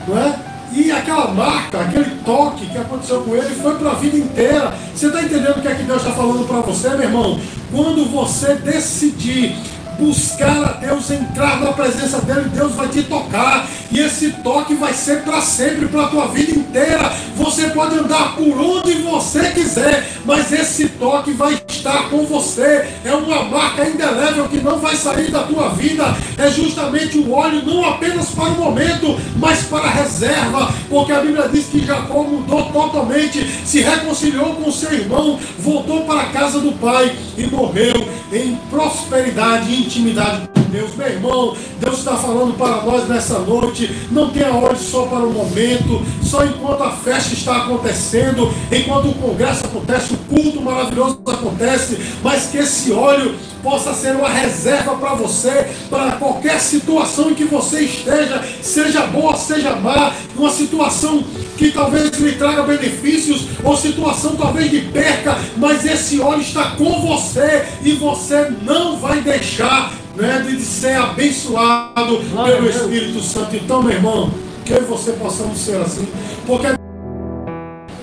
não 0.08 0.18
é? 0.18 0.36
E 0.72 0.92
aquela 0.92 1.30
marca, 1.34 1.80
aquele 1.80 2.16
toque 2.24 2.68
que 2.68 2.78
aconteceu 2.78 3.22
com 3.22 3.36
ele 3.36 3.56
foi 3.56 3.76
para 3.76 3.92
a 3.92 3.96
vida 3.96 4.18
inteira. 4.18 4.74
Você 4.94 5.08
está 5.08 5.24
entendendo 5.24 5.58
o 5.58 5.62
que 5.62 5.68
é 5.68 5.74
que 5.74 5.84
Deus 5.84 6.02
está 6.02 6.12
falando 6.14 6.48
para 6.48 6.60
você, 6.60 6.90
meu 6.90 7.02
irmão? 7.02 7.40
Quando 7.72 8.06
você 8.12 8.54
decidir 8.56 9.56
buscar 10.00 10.64
a 10.64 10.72
Deus, 10.72 11.12
entrar 11.12 11.60
na 11.60 11.74
presença 11.74 12.22
dele, 12.22 12.50
Deus 12.50 12.74
vai 12.74 12.88
te 12.88 13.04
tocar. 13.04 13.68
E 13.92 14.00
esse 14.00 14.32
toque 14.32 14.74
vai 14.76 14.94
ser 14.94 15.24
para 15.24 15.42
sempre, 15.42 15.88
para 15.88 16.04
a 16.04 16.08
tua 16.08 16.28
vida 16.28 16.52
inteira. 16.52 17.12
Você 17.36 17.70
pode 17.70 17.98
andar 17.98 18.36
por 18.36 18.60
onde 18.60 18.94
você 18.94 19.52
quiser, 19.52 20.08
mas 20.26 20.52
esse 20.52 20.88
toque 20.90 21.32
vai 21.32 21.62
estar 21.68 22.10
com 22.10 22.26
você. 22.26 22.88
É 23.04 23.14
uma 23.14 23.44
marca 23.44 23.86
indelével 23.86 24.48
que 24.48 24.58
não 24.58 24.80
vai 24.80 24.96
sair 24.96 25.32
da 25.32 25.44
tua 25.44 25.70
vida. 25.70 26.16
É 26.38 26.50
justamente 26.50 27.18
o 27.18 27.32
óleo, 27.32 27.64
não 27.66 27.86
apenas 27.86 28.29
para 28.40 28.52
o 28.52 28.58
momento, 28.58 29.20
mas 29.36 29.64
para 29.64 29.86
a 29.86 29.92
reserva. 29.92 30.74
Porque 30.90 31.12
a 31.12 31.20
Bíblia 31.20 31.50
diz 31.50 31.66
que 31.66 31.86
Jacó 31.86 32.24
mudou 32.24 32.64
totalmente, 32.72 33.46
se 33.66 33.82
reconciliou 33.82 34.56
com 34.56 34.72
seu 34.72 34.94
irmão, 34.94 35.38
voltou 35.60 36.06
para 36.06 36.22
a 36.22 36.26
casa 36.28 36.60
do 36.60 36.72
pai 36.72 37.14
e 37.38 37.46
morreu 37.48 38.08
em 38.32 38.56
prosperidade 38.70 39.70
e 39.70 39.86
intimidade 39.86 40.48
com 40.54 40.62
Deus. 40.70 40.96
Meu 40.96 41.08
irmão, 41.08 41.58
Deus 41.80 42.00
está 42.00 42.16
falando 42.16 42.56
para 42.58 42.82
nós 42.84 43.08
nessa 43.08 43.40
noite. 43.40 43.94
Não 44.12 44.30
tenha 44.30 44.54
olhos 44.54 44.82
só 44.82 45.04
para 45.04 45.26
o 45.26 45.34
momento, 45.34 46.02
só 46.24 46.46
enquanto 46.46 46.84
a 46.84 46.92
festa 46.92 47.34
está 47.34 47.58
acontecendo, 47.58 48.54
enquanto 48.72 49.10
o 49.10 49.16
congresso 49.16 49.66
acontece, 49.66 50.14
o 50.14 50.18
culto 50.18 50.62
maravilhoso 50.62 51.22
acontece, 51.26 51.98
mas 52.24 52.48
que 52.48 52.58
esse 52.58 52.92
óleo 52.92 53.36
possa 53.64 53.94
ser 53.94 54.16
uma 54.16 54.30
reserva 54.30 54.96
para 54.96 55.14
você, 55.16 55.70
para 55.90 56.14
qualquer 56.14 56.60
situação 56.60 57.32
em 57.32 57.34
que 57.34 57.44
você 57.44 57.82
esteja, 57.82 58.29
seja 58.62 59.08
boa, 59.08 59.36
seja 59.36 59.76
má, 59.76 60.14
uma 60.36 60.50
situação 60.50 61.24
que 61.58 61.72
talvez 61.72 62.12
lhe 62.12 62.34
traga 62.34 62.64
benefícios, 62.64 63.48
ou 63.64 63.76
situação 63.76 64.36
talvez 64.36 64.72
de 64.72 64.82
perca, 64.82 65.38
mas 65.58 65.86
esse 65.86 66.20
óleo 66.20 66.42
está 66.42 66.72
com 66.72 67.02
você 67.02 67.66
e 67.84 67.94
você 67.94 68.50
não 68.64 68.98
vai 68.98 69.22
deixar 69.22 69.94
né, 70.16 70.46
de 70.48 70.62
ser 70.62 70.96
abençoado 70.96 72.20
pelo 72.46 72.70
Espírito 72.70 73.22
Santo. 73.22 73.56
Então, 73.56 73.84
meu 73.84 73.94
irmão, 73.94 74.32
que 74.66 74.74
eu 74.74 74.82
e 74.82 74.86
você 74.86 75.14
possamos 75.14 75.60
ser 75.60 75.82
assim, 75.82 76.08
porque 76.46 76.68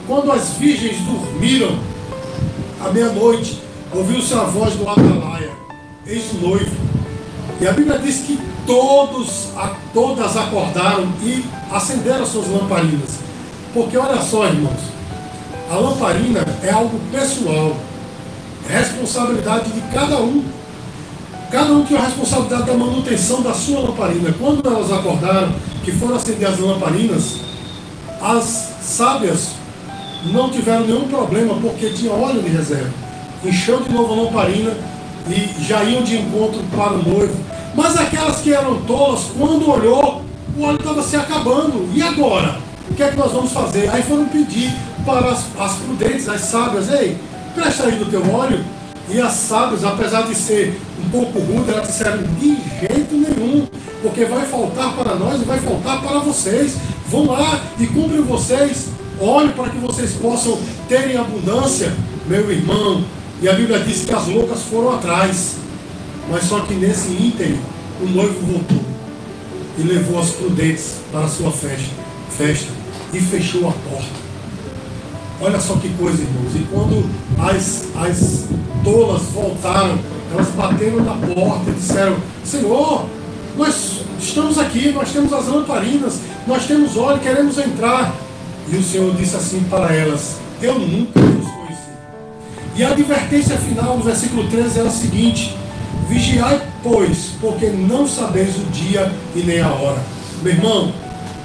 quando 0.07 0.31
as 0.33 0.51
virgens 0.55 0.99
dormiram 1.01 1.79
à 2.81 2.91
meia-noite, 2.91 3.63
ouviu-se 3.93 4.35
a 4.35 4.45
voz 4.45 4.75
do 4.75 4.89
atalaia, 4.89 5.51
eis 6.07 6.25
o 6.33 6.47
noivo. 6.47 6.77
E 7.61 7.67
a 7.67 7.73
Bíblia 7.73 7.99
diz 7.99 8.19
que 8.19 8.39
todos, 8.67 9.49
todas 9.95 10.37
acordaram 10.37 11.09
e 11.23 11.45
acenderam 11.71 12.27
suas 12.27 12.49
lamparinas. 12.49 13.21
Porque 13.73 13.97
olha 13.97 14.21
só, 14.21 14.47
irmãos, 14.47 14.81
a 15.71 15.77
lamparina 15.77 16.45
é 16.63 16.71
algo 16.71 16.99
pessoal. 17.11 17.77
responsabilidade 18.69 19.71
de 19.71 19.81
cada 19.93 20.19
um. 20.19 20.45
Cada 21.51 21.73
um 21.73 21.85
tinha 21.85 22.01
a 22.01 22.05
responsabilidade 22.05 22.65
da 22.65 22.75
manutenção 22.75 23.41
da 23.41 23.55
sua 23.55 23.81
lamparina. 23.81 24.35
Quando 24.39 24.67
elas 24.69 24.93
acordaram, 24.93 25.53
que 25.85 25.93
foram 25.93 26.17
acender 26.17 26.49
as 26.49 26.59
lamparinas, 26.59 27.37
as 28.21 28.73
sábias 28.83 29.51
não 30.33 30.51
tiveram 30.51 30.85
nenhum 30.85 31.07
problema 31.07 31.55
porque 31.61 31.91
tinha 31.91 32.13
óleo 32.13 32.43
de 32.43 32.49
reserva. 32.49 32.91
Encheu 33.45 33.81
de 33.81 33.93
novo 33.93 34.13
a 34.13 34.25
lamparina 34.25 34.73
e 35.29 35.63
já 35.63 35.85
iam 35.85 36.03
de 36.03 36.19
encontro 36.19 36.61
para 36.75 36.95
o 36.95 37.03
noivo. 37.03 37.37
Mas 37.77 37.97
aquelas 37.97 38.39
que 38.41 38.53
eram 38.53 38.81
tolas, 38.83 39.25
quando 39.37 39.71
olhou, 39.71 40.25
o 40.57 40.63
óleo 40.63 40.79
estava 40.79 41.03
se 41.03 41.15
acabando. 41.15 41.89
E 41.95 42.03
agora? 42.03 42.59
O 42.91 42.95
que 42.95 43.03
é 43.03 43.09
que 43.09 43.17
nós 43.17 43.31
vamos 43.33 43.53
fazer? 43.53 43.91
Aí 43.91 44.03
foram 44.03 44.25
pedir 44.27 44.75
para 45.05 45.31
as, 45.31 45.45
as 45.59 45.75
prudentes, 45.75 46.29
as 46.29 46.41
sábias, 46.41 46.91
ei, 46.91 47.19
presta 47.55 47.85
aí 47.85 47.97
do 47.97 48.07
teu 48.07 48.23
óleo. 48.33 48.65
E 49.09 49.21
as 49.21 49.33
sábias, 49.33 49.85
apesar 49.85 50.23
de 50.23 50.35
ser 50.35 50.81
um 51.05 51.11
pouco 51.11 51.39
rude, 51.39 51.71
elas 51.71 51.87
disseram, 51.87 52.23
de 52.39 52.57
jeito 52.81 53.15
nenhum, 53.15 53.69
porque 54.03 54.25
vai 54.25 54.47
faltar 54.47 54.95
para 54.95 55.15
nós 55.15 55.41
e 55.41 55.45
vai 55.45 55.59
faltar 55.59 56.01
para 56.01 56.19
vocês. 56.21 56.77
Vão 57.09 57.27
lá 57.27 57.61
e 57.79 57.87
cumprem 57.87 58.23
vocês. 58.23 58.89
Olhe 59.21 59.53
para 59.53 59.69
que 59.69 59.79
vocês 59.79 60.13
possam 60.15 60.59
terem 60.89 61.17
abundância, 61.17 61.93
meu 62.27 62.51
irmão. 62.51 63.05
E 63.41 63.49
a 63.49 63.53
Bíblia 63.53 63.79
diz 63.81 64.05
que 64.05 64.15
as 64.15 64.27
loucas 64.27 64.63
foram 64.63 64.95
atrás. 64.95 65.66
Mas 66.31 66.45
só 66.45 66.61
que 66.61 66.75
nesse 66.75 67.09
ínterim, 67.09 67.61
o 68.01 68.07
noivo 68.07 68.41
voltou 68.41 68.83
e 69.79 69.83
levou 69.83 70.21
as 70.21 70.31
prudentes 70.31 70.97
para 71.13 71.25
a 71.25 71.29
sua 71.29 71.51
festa, 71.51 71.91
festa 72.31 72.73
e 73.13 73.21
fechou 73.21 73.69
a 73.69 73.73
porta. 73.73 74.27
Olha 75.41 75.61
só 75.61 75.75
que 75.77 75.89
coisa, 75.91 76.23
irmãos. 76.23 76.55
E 76.55 76.67
quando 76.71 77.09
as, 77.39 77.89
as 77.95 78.45
tolas 78.83 79.23
voltaram, 79.25 79.99
elas 80.33 80.49
bateram 80.49 81.05
na 81.05 81.15
porta 81.15 81.71
e 81.71 81.75
disseram: 81.75 82.17
Senhor, 82.45 83.07
nós 83.57 84.01
estamos 84.19 84.59
aqui, 84.59 84.91
nós 84.93 85.13
temos 85.13 85.33
as 85.33 85.47
lamparinas, 85.47 86.21
nós 86.47 86.67
temos 86.67 86.97
óleo, 86.97 87.21
queremos 87.21 87.59
entrar. 87.59 88.15
E 88.69 88.77
o 88.77 88.83
Senhor 88.83 89.15
disse 89.15 89.37
assim 89.37 89.63
para 89.69 89.95
elas: 89.95 90.37
Eu 90.61 90.79
nunca 90.79 91.21
os 91.21 91.47
conheci. 91.51 91.91
E 92.75 92.83
a 92.83 92.91
advertência 92.91 93.57
final 93.59 93.99
no 93.99 94.05
versículo 94.05 94.49
13 94.49 94.79
é 94.79 94.83
a 94.83 94.91
seguinte: 94.91 95.55
Vigiai, 96.09 96.63
pois, 96.83 97.31
porque 97.41 97.67
não 97.67 98.07
sabeis 98.07 98.57
o 98.57 98.65
dia 98.71 99.11
e 99.35 99.41
nem 99.41 99.61
a 99.61 99.69
hora. 99.69 100.01
Meu 100.43 100.53
irmão, 100.53 100.93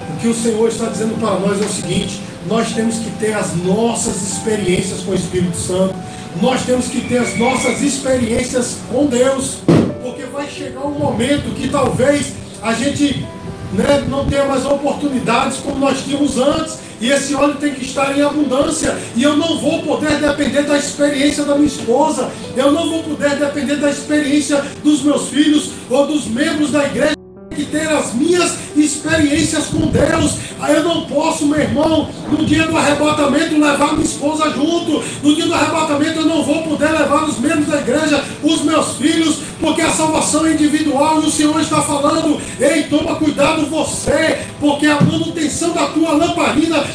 o 0.09 0.19
que 0.19 0.27
o 0.27 0.33
Senhor 0.33 0.67
está 0.67 0.87
dizendo 0.87 1.19
para 1.19 1.39
nós 1.39 1.61
é 1.61 1.65
o 1.65 1.69
seguinte: 1.69 2.21
nós 2.47 2.71
temos 2.73 2.97
que 2.97 3.09
ter 3.11 3.33
as 3.33 3.55
nossas 3.55 4.21
experiências 4.21 5.01
com 5.01 5.11
o 5.11 5.15
Espírito 5.15 5.57
Santo, 5.57 5.95
nós 6.41 6.63
temos 6.63 6.87
que 6.87 7.01
ter 7.01 7.17
as 7.17 7.37
nossas 7.37 7.81
experiências 7.81 8.77
com 8.91 9.05
Deus, 9.05 9.57
porque 10.01 10.23
vai 10.23 10.47
chegar 10.47 10.85
um 10.85 10.97
momento 10.97 11.53
que 11.55 11.67
talvez 11.67 12.33
a 12.61 12.73
gente 12.73 13.25
né, 13.73 14.05
não 14.07 14.25
tenha 14.25 14.45
mais 14.45 14.65
oportunidades 14.65 15.57
como 15.57 15.79
nós 15.79 16.03
tínhamos 16.03 16.37
antes, 16.37 16.79
e 17.01 17.09
esse 17.09 17.33
óleo 17.33 17.55
tem 17.55 17.73
que 17.73 17.83
estar 17.83 18.15
em 18.17 18.21
abundância. 18.21 18.95
E 19.15 19.23
eu 19.23 19.35
não 19.35 19.57
vou 19.57 19.81
poder 19.81 20.19
depender 20.19 20.61
da 20.61 20.77
experiência 20.77 21.43
da 21.43 21.55
minha 21.55 21.67
esposa. 21.67 22.29
Eu 22.55 22.71
não 22.71 22.89
vou 22.89 23.03
poder 23.03 23.37
depender 23.37 23.77
da 23.77 23.89
experiência 23.89 24.63
dos 24.83 25.01
meus 25.01 25.29
filhos 25.29 25.71
ou 25.89 26.05
dos 26.05 26.27
membros 26.27 26.71
da 26.71 26.85
igreja 26.85 27.20
que 27.55 27.65
ter 27.65 27.87
as 27.87 28.13
minhas 28.13 28.57
experiências 28.75 29.65
com 29.65 29.87
Deus. 29.87 30.35
Aí 30.59 30.75
eu 30.75 30.83
não 30.83 31.05
posso, 31.05 31.45
meu 31.45 31.59
irmão, 31.59 32.09
no 32.31 32.45
dia 32.45 32.65
do 32.65 32.77
arrebatamento 32.77 33.59
levar 33.59 33.93
minha 33.93 34.05
esposa 34.05 34.49
junto. 34.51 35.03
No 35.21 35.35
dia 35.35 35.45
do 35.45 35.53
arrebatamento 35.53 36.19
eu 36.19 36.25
não 36.25 36.43
vou 36.43 36.63
poder 36.63 36.91
levar 36.91 37.25
os 37.25 37.37
membros 37.39 37.67
da 37.67 37.79
igreja, 37.79 38.23
os 38.41 38.61
meus 38.61 38.95
filhos, 38.95 39.39
porque 39.59 39.81
a 39.81 39.91
salvação 39.91 40.45
é 40.45 40.53
individual 40.53 41.21
e 41.21 41.27
o 41.27 41.31
Senhor 41.31 41.59
está 41.59 41.81
falando: 41.81 42.39
ei, 42.59 42.83
toma 42.83 43.15
cuidado 43.15 43.65
você, 43.65 44.39
porque 44.59 44.87
a 44.87 45.01
manutenção 45.01 45.71
da 45.71 45.87
tua 45.87 46.13
lamparina 46.13 46.85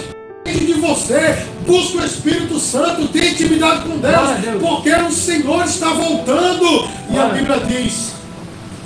de 0.44 0.74
você, 0.74 1.44
busca 1.66 1.98
o 1.98 2.04
Espírito 2.04 2.58
Santo, 2.58 3.08
tem 3.08 3.32
intimidade 3.32 3.82
com 3.82 3.98
Deus, 3.98 4.60
porque 4.60 4.94
o 4.94 5.10
Senhor 5.10 5.64
está 5.64 5.92
voltando. 5.92 6.88
E 7.10 7.18
a 7.18 7.26
Bíblia 7.26 7.60
diz: 7.60 8.12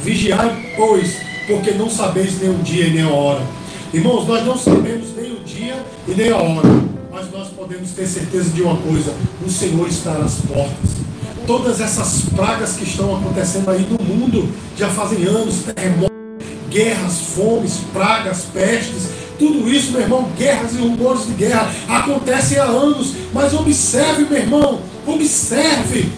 vigiai, 0.03 0.75
pois 0.77 1.30
porque 1.51 1.73
não 1.73 1.91
sabeis 1.91 2.41
nem 2.41 2.51
o 2.51 2.59
dia 2.59 2.87
e 2.87 2.91
nem 2.91 3.03
a 3.03 3.09
hora. 3.09 3.43
Irmãos, 3.93 4.27
nós 4.27 4.47
não 4.47 4.57
sabemos 4.57 5.09
nem 5.17 5.33
o 5.33 5.41
dia 5.41 5.85
e 6.07 6.13
nem 6.13 6.31
a 6.31 6.37
hora, 6.37 6.69
mas 7.11 7.31
nós 7.33 7.49
podemos 7.49 7.91
ter 7.91 8.07
certeza 8.07 8.51
de 8.51 8.63
uma 8.63 8.77
coisa: 8.77 9.13
o 9.45 9.51
Senhor 9.51 9.89
está 9.89 10.13
nas 10.13 10.37
portas. 10.37 11.01
Todas 11.47 11.81
essas 11.81 12.27
pragas 12.37 12.77
que 12.77 12.85
estão 12.85 13.17
acontecendo 13.17 13.69
aí 13.69 13.85
no 13.91 14.03
mundo 14.05 14.49
já 14.77 14.89
fazem 14.89 15.25
anos 15.25 15.65
terremotos, 15.65 16.17
guerras, 16.71 17.21
fomes, 17.35 17.79
pragas, 17.93 18.43
pestes, 18.53 19.09
tudo 19.37 19.69
isso, 19.69 19.91
meu 19.91 20.03
irmão, 20.03 20.29
guerras 20.39 20.73
e 20.75 20.77
rumores 20.77 21.27
de 21.27 21.33
guerra 21.33 21.69
acontecem 21.89 22.59
há 22.59 22.65
anos, 22.65 23.15
mas 23.35 23.53
observe, 23.53 24.27
meu 24.31 24.39
irmão, 24.39 24.79
observe 25.05 26.09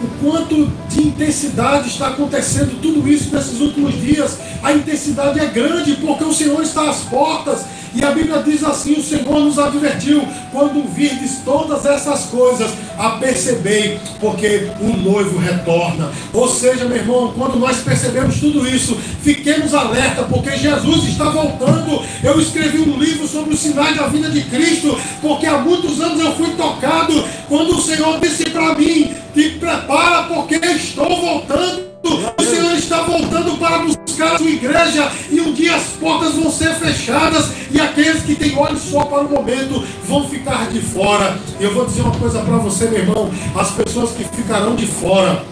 o 0.00 0.08
quanto 0.24 0.70
de 0.88 1.08
intensidade 1.08 1.88
está 1.88 2.08
acontecendo 2.08 2.80
tudo 2.80 3.08
isso 3.08 3.34
nesses 3.34 3.60
últimos 3.60 3.94
dias. 4.00 4.38
A 4.62 4.72
intensidade 4.72 5.40
é 5.40 5.46
grande 5.46 5.96
porque 5.96 6.24
o 6.24 6.32
Senhor 6.32 6.62
está 6.62 6.88
às 6.88 7.00
portas. 7.00 7.64
E 7.94 8.04
a 8.04 8.10
Bíblia 8.10 8.42
diz 8.42 8.62
assim: 8.62 8.94
o 8.94 9.02
Senhor 9.02 9.40
nos 9.40 9.58
advertiu, 9.58 10.22
quando 10.52 10.86
virdes 10.94 11.38
todas 11.44 11.86
essas 11.86 12.26
coisas, 12.26 12.70
a 12.98 13.10
perceber, 13.10 13.98
porque 14.20 14.68
o 14.80 14.96
noivo 14.96 15.38
retorna. 15.38 16.10
Ou 16.32 16.48
seja, 16.48 16.84
meu 16.84 16.98
irmão, 16.98 17.32
quando 17.36 17.58
nós 17.58 17.78
percebemos 17.78 18.38
tudo 18.38 18.68
isso, 18.68 18.96
fiquemos 19.22 19.72
alerta, 19.74 20.24
porque 20.24 20.56
Jesus 20.56 21.08
está 21.08 21.30
voltando. 21.30 22.02
Eu 22.22 22.40
escrevi 22.40 22.78
um 22.78 22.98
livro 22.98 23.26
sobre 23.26 23.54
os 23.54 23.60
sinais 23.60 23.96
da 23.96 24.06
vida 24.06 24.28
de 24.28 24.42
Cristo, 24.42 24.98
porque 25.22 25.46
há 25.46 25.58
muitos 25.58 26.00
anos 26.00 26.20
eu 26.20 26.36
fui 26.36 26.50
tocado 26.50 27.24
quando 27.48 27.76
o 27.76 27.82
Senhor 27.82 28.20
disse 28.20 28.44
para 28.50 28.74
mim: 28.74 29.14
te 29.38 29.50
prepara, 29.50 30.24
porque 30.24 30.56
estou 30.56 31.08
voltando. 31.08 31.86
O 32.02 32.42
Senhor 32.42 32.72
está 32.74 33.02
voltando 33.02 33.56
para 33.56 33.78
buscar 33.78 34.34
a 34.34 34.38
sua 34.38 34.50
igreja 34.50 35.12
e 35.30 35.40
um 35.40 35.52
dia 35.52 35.76
as 35.76 35.84
portas 36.00 36.34
vão 36.34 36.50
ser 36.50 36.74
fechadas 36.74 37.52
e 37.70 37.80
aqueles 37.80 38.22
que 38.24 38.34
têm 38.34 38.56
olhos 38.56 38.82
só 38.82 39.04
para 39.04 39.22
o 39.22 39.30
momento 39.30 39.84
vão 40.04 40.28
ficar 40.28 40.68
de 40.70 40.80
fora. 40.80 41.38
Eu 41.60 41.72
vou 41.72 41.86
dizer 41.86 42.02
uma 42.02 42.18
coisa 42.18 42.40
para 42.40 42.56
você, 42.56 42.86
meu 42.86 42.98
irmão: 42.98 43.30
as 43.54 43.70
pessoas 43.70 44.10
que 44.10 44.24
ficarão 44.24 44.74
de 44.74 44.86
fora. 44.86 45.44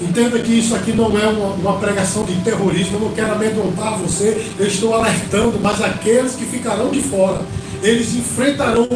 Entenda 0.00 0.38
que 0.38 0.58
isso 0.58 0.74
aqui 0.74 0.92
não 0.92 1.16
é 1.18 1.26
uma, 1.26 1.48
uma, 1.54 1.78
pregação 1.78 2.24
de 2.24 2.34
terrorismo, 2.40 2.96
eu 2.96 3.00
não 3.00 3.12
quero 3.12 3.32
amedrontar 3.32 3.96
você, 3.96 4.44
eu 4.58 4.66
estou 4.66 4.92
alertando, 4.92 5.58
mas 5.62 5.80
aqueles 5.80 6.34
que 6.34 6.44
ficarão 6.44 6.90
de 6.90 7.00
fora, 7.00 7.40
eles 7.80 8.14
enfrentarão 8.14 8.88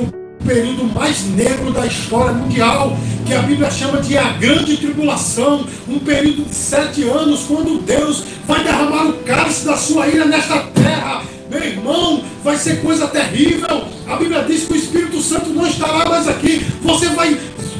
período 0.44 0.84
mais 0.84 1.24
negro 1.24 1.72
da 1.72 1.86
história 1.86 2.32
mundial, 2.32 2.96
que 3.26 3.34
a 3.34 3.42
Bíblia 3.42 3.70
chama 3.70 4.00
de 4.00 4.16
a 4.16 4.30
grande 4.30 4.76
tribulação, 4.76 5.66
um 5.88 5.98
período 5.98 6.48
de 6.48 6.54
sete 6.54 7.02
anos, 7.04 7.42
quando 7.42 7.82
Deus 7.82 8.24
vai 8.46 8.62
derramar 8.62 9.08
o 9.08 9.12
cálice 9.24 9.64
da 9.64 9.76
sua 9.76 10.08
ira 10.08 10.24
nesta 10.24 10.58
terra. 10.74 11.22
Meu 11.50 11.62
irmão, 11.62 12.22
vai 12.44 12.56
ser 12.56 12.80
coisa 12.82 13.06
terrível. 13.06 13.84
A 14.06 14.16
Bíblia 14.16 14.44
diz 14.44 14.64
que 14.64 14.72
o 14.74 14.76
Espírito 14.76 15.20
Santo 15.22 15.50
não 15.50 15.66
estará 15.66 16.08
mais 16.08 16.28
aqui. 16.28 16.64
Você 16.82 17.08
vai 17.08 17.38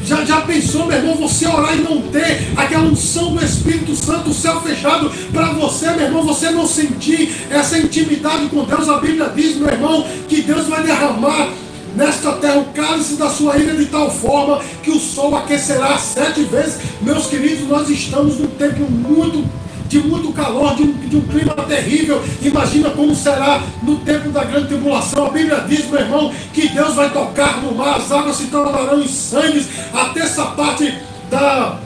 já, 0.08 0.24
já 0.24 0.40
pensou, 0.40 0.86
meu 0.86 0.96
irmão, 0.96 1.16
você 1.16 1.46
orar 1.46 1.76
e 1.76 1.82
não 1.82 2.00
ter 2.00 2.48
aquela 2.56 2.84
unção 2.84 3.34
do 3.34 3.44
Espírito 3.44 3.94
Santo, 3.94 4.30
o 4.30 4.34
céu 4.34 4.58
fechado 4.62 5.10
para 5.30 5.52
você, 5.52 5.90
meu 5.90 6.06
irmão, 6.06 6.22
você 6.22 6.50
não 6.50 6.66
sentir 6.66 7.30
essa 7.50 7.78
intimidade 7.78 8.46
com 8.46 8.64
Deus. 8.64 8.88
A 8.88 8.98
Bíblia 8.98 9.30
diz, 9.36 9.56
meu 9.56 9.68
irmão, 9.68 10.06
que 10.26 10.40
Deus 10.40 10.66
vai 10.66 10.82
derramar 10.82 11.50
nesta 11.96 12.33
terra 12.33 12.59
o 12.59 12.66
cálice 12.66 13.16
da 13.16 13.29
sua 13.29 13.57
ira 13.57 13.74
de 13.74 13.87
tal 13.87 14.11
forma 14.11 14.61
que 14.83 14.90
o 14.90 14.98
sol 14.98 15.37
aquecerá 15.37 15.96
sete 15.98 16.42
vezes. 16.44 16.79
Meus 17.01 17.27
queridos, 17.27 17.68
nós 17.68 17.88
estamos 17.88 18.38
num 18.38 18.48
tempo 18.48 18.90
muito 18.90 19.44
de 19.88 20.01
muito 20.01 20.33
calor, 20.33 20.77
de 20.77 20.83
um, 20.83 20.92
de 20.92 21.16
um, 21.16 21.22
clima 21.22 21.55
terrível. 21.55 22.22
Imagina 22.42 22.90
como 22.90 23.14
será 23.14 23.62
no 23.83 23.96
tempo 24.01 24.29
da 24.29 24.44
grande 24.44 24.68
tribulação. 24.68 25.27
A 25.27 25.31
Bíblia 25.31 25.64
diz, 25.66 25.88
meu 25.90 26.01
irmão, 26.01 26.33
que 26.53 26.68
Deus 26.68 26.94
vai 26.94 27.11
tocar 27.11 27.62
no 27.62 27.74
mar, 27.74 27.96
as 27.96 28.12
águas 28.12 28.37
se 28.37 28.46
tornarão 28.46 29.01
em 29.01 29.09
sangue. 29.09 29.66
Até 29.92 30.20
essa 30.20 30.44
parte 30.46 30.94
da, 31.31 31.79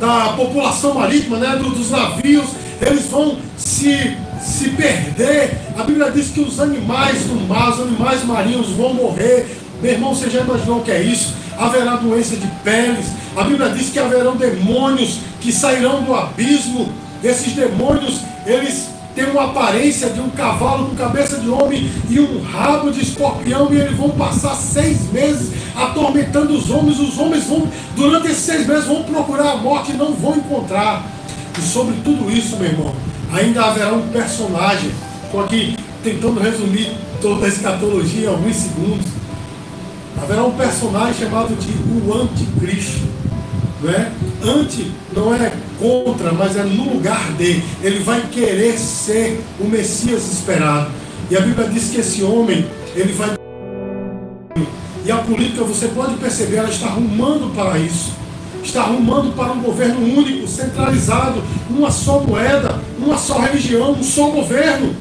da 0.00 0.32
população 0.36 0.94
marítima, 0.94 1.36
né, 1.36 1.56
dos 1.56 1.90
navios, 1.90 2.48
eles 2.80 3.06
vão 3.06 3.36
se 3.56 4.16
se 4.42 4.70
perder. 4.70 5.58
A 5.76 5.82
Bíblia 5.82 6.10
diz 6.10 6.28
que 6.28 6.40
os 6.40 6.60
animais 6.60 7.24
do 7.24 7.34
mar, 7.48 7.70
os 7.70 7.80
animais 7.80 8.24
marinhos 8.24 8.68
vão 8.70 8.94
morrer. 8.94 9.58
Meu 9.82 9.92
irmão, 9.92 10.14
você 10.14 10.28
já 10.28 10.40
imaginou 10.40 10.78
o 10.78 10.82
que 10.82 10.90
é 10.90 11.02
isso? 11.02 11.34
Haverá 11.56 11.96
doença 11.96 12.36
de 12.36 12.46
peles. 12.64 13.06
A 13.36 13.44
Bíblia 13.44 13.70
diz 13.70 13.90
que 13.90 13.98
haverão 13.98 14.36
demônios 14.36 15.20
que 15.40 15.52
sairão 15.52 16.02
do 16.02 16.14
abismo. 16.14 16.92
Esses 17.22 17.52
demônios, 17.52 18.20
eles 18.46 18.88
tem 19.18 19.28
uma 19.30 19.46
aparência 19.46 20.10
de 20.10 20.20
um 20.20 20.30
cavalo 20.30 20.86
com 20.86 20.94
cabeça 20.94 21.38
de 21.38 21.48
homem 21.48 21.90
e 22.08 22.20
um 22.20 22.40
rabo 22.40 22.92
de 22.92 23.02
escorpião, 23.02 23.68
e 23.72 23.76
eles 23.76 23.96
vão 23.96 24.10
passar 24.10 24.54
seis 24.54 25.10
meses 25.10 25.50
atormentando 25.74 26.54
os 26.54 26.70
homens. 26.70 27.00
Os 27.00 27.18
homens 27.18 27.44
vão, 27.44 27.68
durante 27.96 28.28
esses 28.28 28.44
seis 28.44 28.64
meses, 28.64 28.84
vão 28.84 29.02
procurar 29.02 29.52
a 29.52 29.56
morte 29.56 29.90
e 29.90 29.96
não 29.96 30.12
vão 30.12 30.36
encontrar. 30.36 31.04
E 31.58 31.60
sobre 31.62 31.96
tudo 32.04 32.30
isso, 32.30 32.56
meu 32.58 32.66
irmão, 32.66 32.92
ainda 33.32 33.64
haverá 33.64 33.92
um 33.92 34.08
personagem. 34.08 34.90
Estou 35.24 35.44
aqui 35.44 35.76
tentando 36.02 36.40
resumir 36.40 36.96
toda 37.20 37.46
a 37.46 37.48
escatologia 37.48 38.24
em 38.24 38.28
alguns 38.28 38.56
segundos. 38.56 39.06
Haverá 40.20 40.44
um 40.44 40.52
personagem 40.52 41.14
chamado 41.14 41.54
de 41.56 41.70
o 42.08 42.14
Anticristo. 42.14 43.06
Não 43.80 43.90
é? 43.90 44.10
Anti 44.42 44.92
não 45.14 45.34
é 45.34 45.52
contra, 45.78 46.32
mas 46.32 46.56
é 46.56 46.64
no 46.64 46.94
lugar 46.94 47.32
de. 47.32 47.62
Ele 47.82 48.00
vai 48.00 48.22
querer 48.22 48.76
ser 48.76 49.40
o 49.60 49.64
Messias 49.64 50.30
esperado. 50.32 50.90
E 51.30 51.36
a 51.36 51.40
Bíblia 51.40 51.68
diz 51.68 51.90
que 51.90 51.98
esse 51.98 52.22
homem, 52.22 52.66
ele 52.96 53.12
vai. 53.12 53.36
E 55.04 55.10
a 55.10 55.16
política, 55.18 55.62
você 55.62 55.88
pode 55.88 56.16
perceber, 56.16 56.56
ela 56.56 56.68
está 56.68 56.86
arrumando 56.86 57.54
para 57.54 57.78
isso. 57.78 58.12
Está 58.68 58.82
arrumando 58.82 59.34
para 59.34 59.50
um 59.50 59.62
governo 59.62 59.98
único, 59.98 60.46
centralizado, 60.46 61.42
uma 61.70 61.90
só 61.90 62.20
moeda, 62.20 62.78
uma 62.98 63.16
só 63.16 63.38
religião, 63.38 63.92
um 63.92 64.02
só 64.02 64.26
governo. 64.28 64.94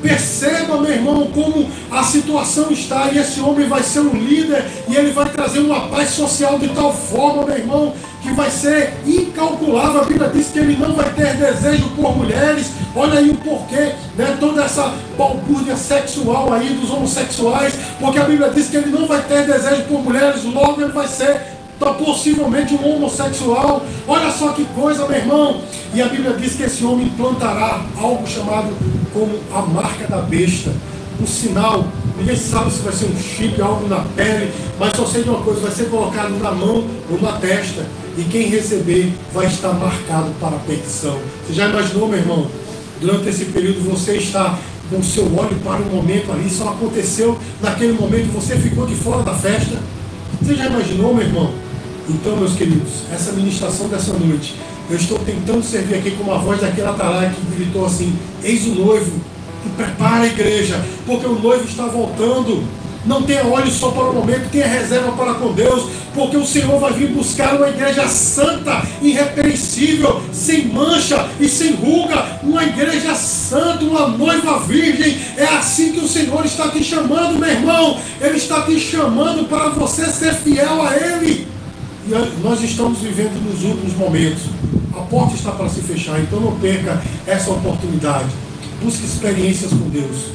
Perceba, 0.00 0.80
meu 0.80 0.90
irmão, 0.90 1.26
como 1.26 1.68
a 1.90 2.02
situação 2.02 2.70
está. 2.70 3.10
E 3.12 3.18
esse 3.18 3.38
homem 3.38 3.68
vai 3.68 3.82
ser 3.82 4.00
um 4.00 4.14
líder 4.14 4.64
e 4.88 4.96
ele 4.96 5.10
vai 5.10 5.28
trazer 5.28 5.58
uma 5.58 5.88
paz 5.88 6.08
social 6.08 6.58
de 6.58 6.68
tal 6.68 6.90
forma, 6.90 7.44
meu 7.44 7.58
irmão, 7.58 7.92
que 8.22 8.32
vai 8.32 8.50
ser 8.50 8.94
incalculável. 9.06 10.00
A 10.00 10.04
Bíblia 10.04 10.30
diz 10.32 10.46
que 10.46 10.58
ele 10.58 10.78
não 10.78 10.94
vai 10.94 11.10
ter 11.10 11.36
desejo 11.36 11.90
por 11.90 12.16
mulheres. 12.16 12.70
Olha 12.94 13.18
aí 13.18 13.28
o 13.28 13.34
porquê, 13.34 13.92
né? 14.16 14.38
Toda 14.40 14.64
essa 14.64 14.94
balbúrdia 15.18 15.76
sexual 15.76 16.50
aí 16.50 16.70
dos 16.70 16.90
homossexuais, 16.90 17.74
porque 18.00 18.18
a 18.18 18.24
Bíblia 18.24 18.48
diz 18.48 18.68
que 18.68 18.78
ele 18.78 18.90
não 18.90 19.06
vai 19.06 19.20
ter 19.20 19.44
desejo 19.44 19.82
por 19.82 20.02
mulheres, 20.02 20.44
logo 20.44 20.80
ele 20.80 20.92
vai 20.92 21.06
ser 21.06 21.55
então, 21.76 21.94
possivelmente 21.94 22.74
um 22.74 22.96
homossexual. 22.96 23.84
Olha 24.08 24.30
só 24.30 24.52
que 24.52 24.64
coisa, 24.66 25.06
meu 25.06 25.16
irmão. 25.18 25.60
E 25.94 26.00
a 26.00 26.08
Bíblia 26.08 26.32
diz 26.32 26.54
que 26.54 26.62
esse 26.62 26.84
homem 26.84 27.06
implantará 27.06 27.84
algo 27.98 28.26
chamado 28.26 28.74
como 29.12 29.38
a 29.54 29.62
marca 29.62 30.06
da 30.06 30.18
besta. 30.18 30.72
Um 31.20 31.26
sinal, 31.26 31.86
ninguém 32.18 32.36
sabe 32.36 32.70
se 32.70 32.80
vai 32.80 32.92
ser 32.92 33.06
um 33.06 33.16
chip, 33.16 33.60
algo 33.60 33.88
na 33.88 34.00
pele, 34.16 34.52
mas 34.78 34.96
só 34.96 35.06
sei 35.06 35.22
de 35.22 35.30
uma 35.30 35.42
coisa, 35.42 35.60
vai 35.60 35.70
ser 35.70 35.88
colocado 35.88 36.30
na 36.42 36.50
mão 36.50 36.86
ou 37.10 37.20
na 37.20 37.32
testa. 37.32 37.86
E 38.18 38.24
quem 38.24 38.48
receber 38.48 39.12
vai 39.32 39.46
estar 39.46 39.72
marcado 39.74 40.30
para 40.40 40.56
a 40.56 40.60
petição. 40.60 41.18
Você 41.46 41.54
já 41.54 41.68
imaginou, 41.68 42.08
meu 42.08 42.18
irmão? 42.18 42.46
Durante 43.00 43.28
esse 43.28 43.46
período 43.46 43.90
você 43.90 44.16
está 44.16 44.58
com 44.88 44.98
o 44.98 45.04
seu 45.04 45.24
olho 45.24 45.56
para 45.62 45.82
o 45.82 45.94
momento 45.94 46.32
ali, 46.32 46.48
só 46.48 46.70
aconteceu 46.70 47.38
naquele 47.60 47.92
momento, 47.92 48.32
você 48.32 48.56
ficou 48.56 48.86
de 48.86 48.94
fora 48.94 49.22
da 49.22 49.34
festa. 49.34 49.76
Você 50.40 50.54
já 50.54 50.66
imaginou, 50.66 51.14
meu 51.14 51.26
irmão? 51.26 51.65
Então, 52.08 52.36
meus 52.36 52.54
queridos, 52.54 53.02
essa 53.12 53.32
ministração 53.32 53.88
dessa 53.88 54.12
noite, 54.12 54.54
eu 54.88 54.96
estou 54.96 55.18
tentando 55.18 55.62
servir 55.64 55.96
aqui 55.96 56.12
com 56.12 56.32
a 56.32 56.38
voz 56.38 56.60
daquela 56.60 56.90
atalaia 56.90 57.30
que 57.30 57.56
gritou 57.56 57.84
assim: 57.84 58.16
Eis 58.44 58.64
o 58.66 58.76
noivo, 58.76 59.20
prepara 59.76 60.22
a 60.22 60.26
igreja, 60.26 60.80
porque 61.04 61.26
o 61.26 61.38
noivo 61.38 61.64
está 61.64 61.86
voltando. 61.86 62.62
Não 63.04 63.22
tenha 63.22 63.44
olhos 63.46 63.74
só 63.74 63.90
para 63.90 64.10
o 64.10 64.14
momento, 64.14 64.50
tenha 64.50 64.66
reserva 64.66 65.12
para 65.12 65.34
com 65.34 65.52
Deus, 65.52 65.90
porque 66.12 66.36
o 66.36 66.44
Senhor 66.44 66.78
vai 66.80 66.92
vir 66.92 67.08
buscar 67.08 67.54
uma 67.54 67.68
igreja 67.68 68.08
santa, 68.08 68.82
irrepreensível, 69.00 70.20
sem 70.32 70.66
mancha 70.66 71.28
e 71.38 71.48
sem 71.48 71.74
ruga, 71.74 72.40
uma 72.42 72.64
igreja 72.64 73.14
santa, 73.14 73.84
uma 73.84 74.08
noiva 74.08 74.58
virgem. 74.60 75.18
É 75.36 75.44
assim 75.44 75.92
que 75.92 76.00
o 76.00 76.08
Senhor 76.08 76.44
está 76.44 76.68
te 76.68 76.82
chamando, 76.82 77.38
meu 77.38 77.48
irmão. 77.48 78.00
Ele 78.20 78.38
está 78.38 78.62
te 78.62 78.78
chamando 78.78 79.48
para 79.48 79.68
você 79.68 80.06
ser 80.06 80.34
fiel 80.34 80.82
a 80.82 80.96
Ele. 80.96 81.55
Nós 82.08 82.62
estamos 82.62 83.00
vivendo 83.00 83.34
nos 83.42 83.64
últimos 83.64 83.96
momentos. 83.96 84.44
A 84.94 85.00
porta 85.00 85.34
está 85.34 85.50
para 85.50 85.68
se 85.68 85.80
fechar, 85.80 86.20
então 86.20 86.38
não 86.38 86.52
perca 86.60 87.02
essa 87.26 87.50
oportunidade. 87.50 88.28
Busque 88.80 89.04
experiências 89.04 89.72
com 89.72 89.88
Deus. 89.88 90.26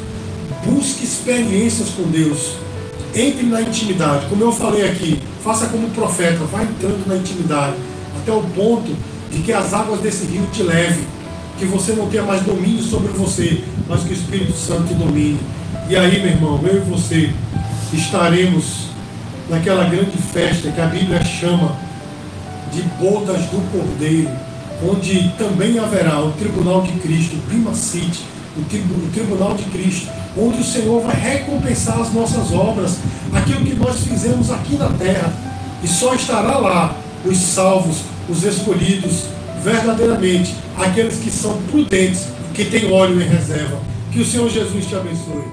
Busque 0.66 1.06
experiências 1.06 1.90
com 1.92 2.04
Deus. 2.12 2.58
Entre 3.16 3.46
na 3.46 3.62
intimidade. 3.62 4.26
Como 4.26 4.44
eu 4.44 4.52
falei 4.52 4.90
aqui, 4.90 5.22
faça 5.42 5.68
como 5.68 5.90
profeta, 5.92 6.44
vai 6.52 6.66
entrando 6.66 7.08
na 7.08 7.16
intimidade. 7.16 7.78
Até 8.22 8.34
o 8.34 8.42
ponto 8.42 8.94
de 9.32 9.40
que 9.40 9.54
as 9.54 9.74
águas 9.74 10.02
desse 10.02 10.26
rio 10.26 10.46
te 10.52 10.64
levem. 10.64 11.06
Que 11.58 11.64
você 11.64 11.94
não 11.94 12.10
tenha 12.10 12.24
mais 12.24 12.42
domínio 12.42 12.84
sobre 12.84 13.14
você, 13.14 13.64
mas 13.88 14.04
que 14.04 14.10
o 14.10 14.14
Espírito 14.14 14.58
Santo 14.58 14.90
te 14.90 14.94
domine. 14.94 15.40
E 15.90 15.96
aí, 15.96 16.22
meu 16.22 16.32
irmão, 16.32 16.60
eu 16.64 16.78
e 16.78 16.80
você 16.80 17.32
estaremos 17.94 18.91
naquela 19.52 19.84
grande 19.84 20.18
festa 20.18 20.72
que 20.72 20.80
a 20.80 20.86
Bíblia 20.86 21.22
chama 21.26 21.76
de 22.72 22.82
bodas 22.98 23.42
do 23.48 23.62
Cordeiro, 23.70 24.30
onde 24.82 25.30
também 25.38 25.78
haverá 25.78 26.22
o 26.22 26.32
tribunal 26.32 26.82
de 26.84 26.94
Cristo, 26.94 27.36
o 27.36 27.42
Primacite, 27.42 28.24
o, 28.56 28.62
o 28.62 29.12
tribunal 29.12 29.54
de 29.54 29.64
Cristo, 29.66 30.10
onde 30.38 30.62
o 30.62 30.64
Senhor 30.64 31.02
vai 31.02 31.16
recompensar 31.16 32.00
as 32.00 32.14
nossas 32.14 32.54
obras, 32.54 32.98
aquilo 33.34 33.66
que 33.66 33.76
nós 33.76 34.00
fizemos 34.00 34.50
aqui 34.50 34.78
na 34.78 34.88
terra, 34.94 35.34
e 35.84 35.88
só 35.88 36.16
estará 36.16 36.58
lá 36.58 36.96
os 37.26 37.38
salvos, 37.38 38.04
os 38.30 38.44
escolhidos, 38.44 39.26
verdadeiramente, 39.62 40.56
aqueles 40.78 41.18
que 41.18 41.30
são 41.30 41.62
prudentes, 41.64 42.26
que 42.54 42.66
têm 42.66 42.90
óleo 42.90 43.22
em 43.22 43.28
reserva. 43.28 43.80
Que 44.14 44.22
o 44.22 44.26
Senhor 44.26 44.50
Jesus 44.50 44.86
te 44.86 44.96
abençoe. 44.96 45.44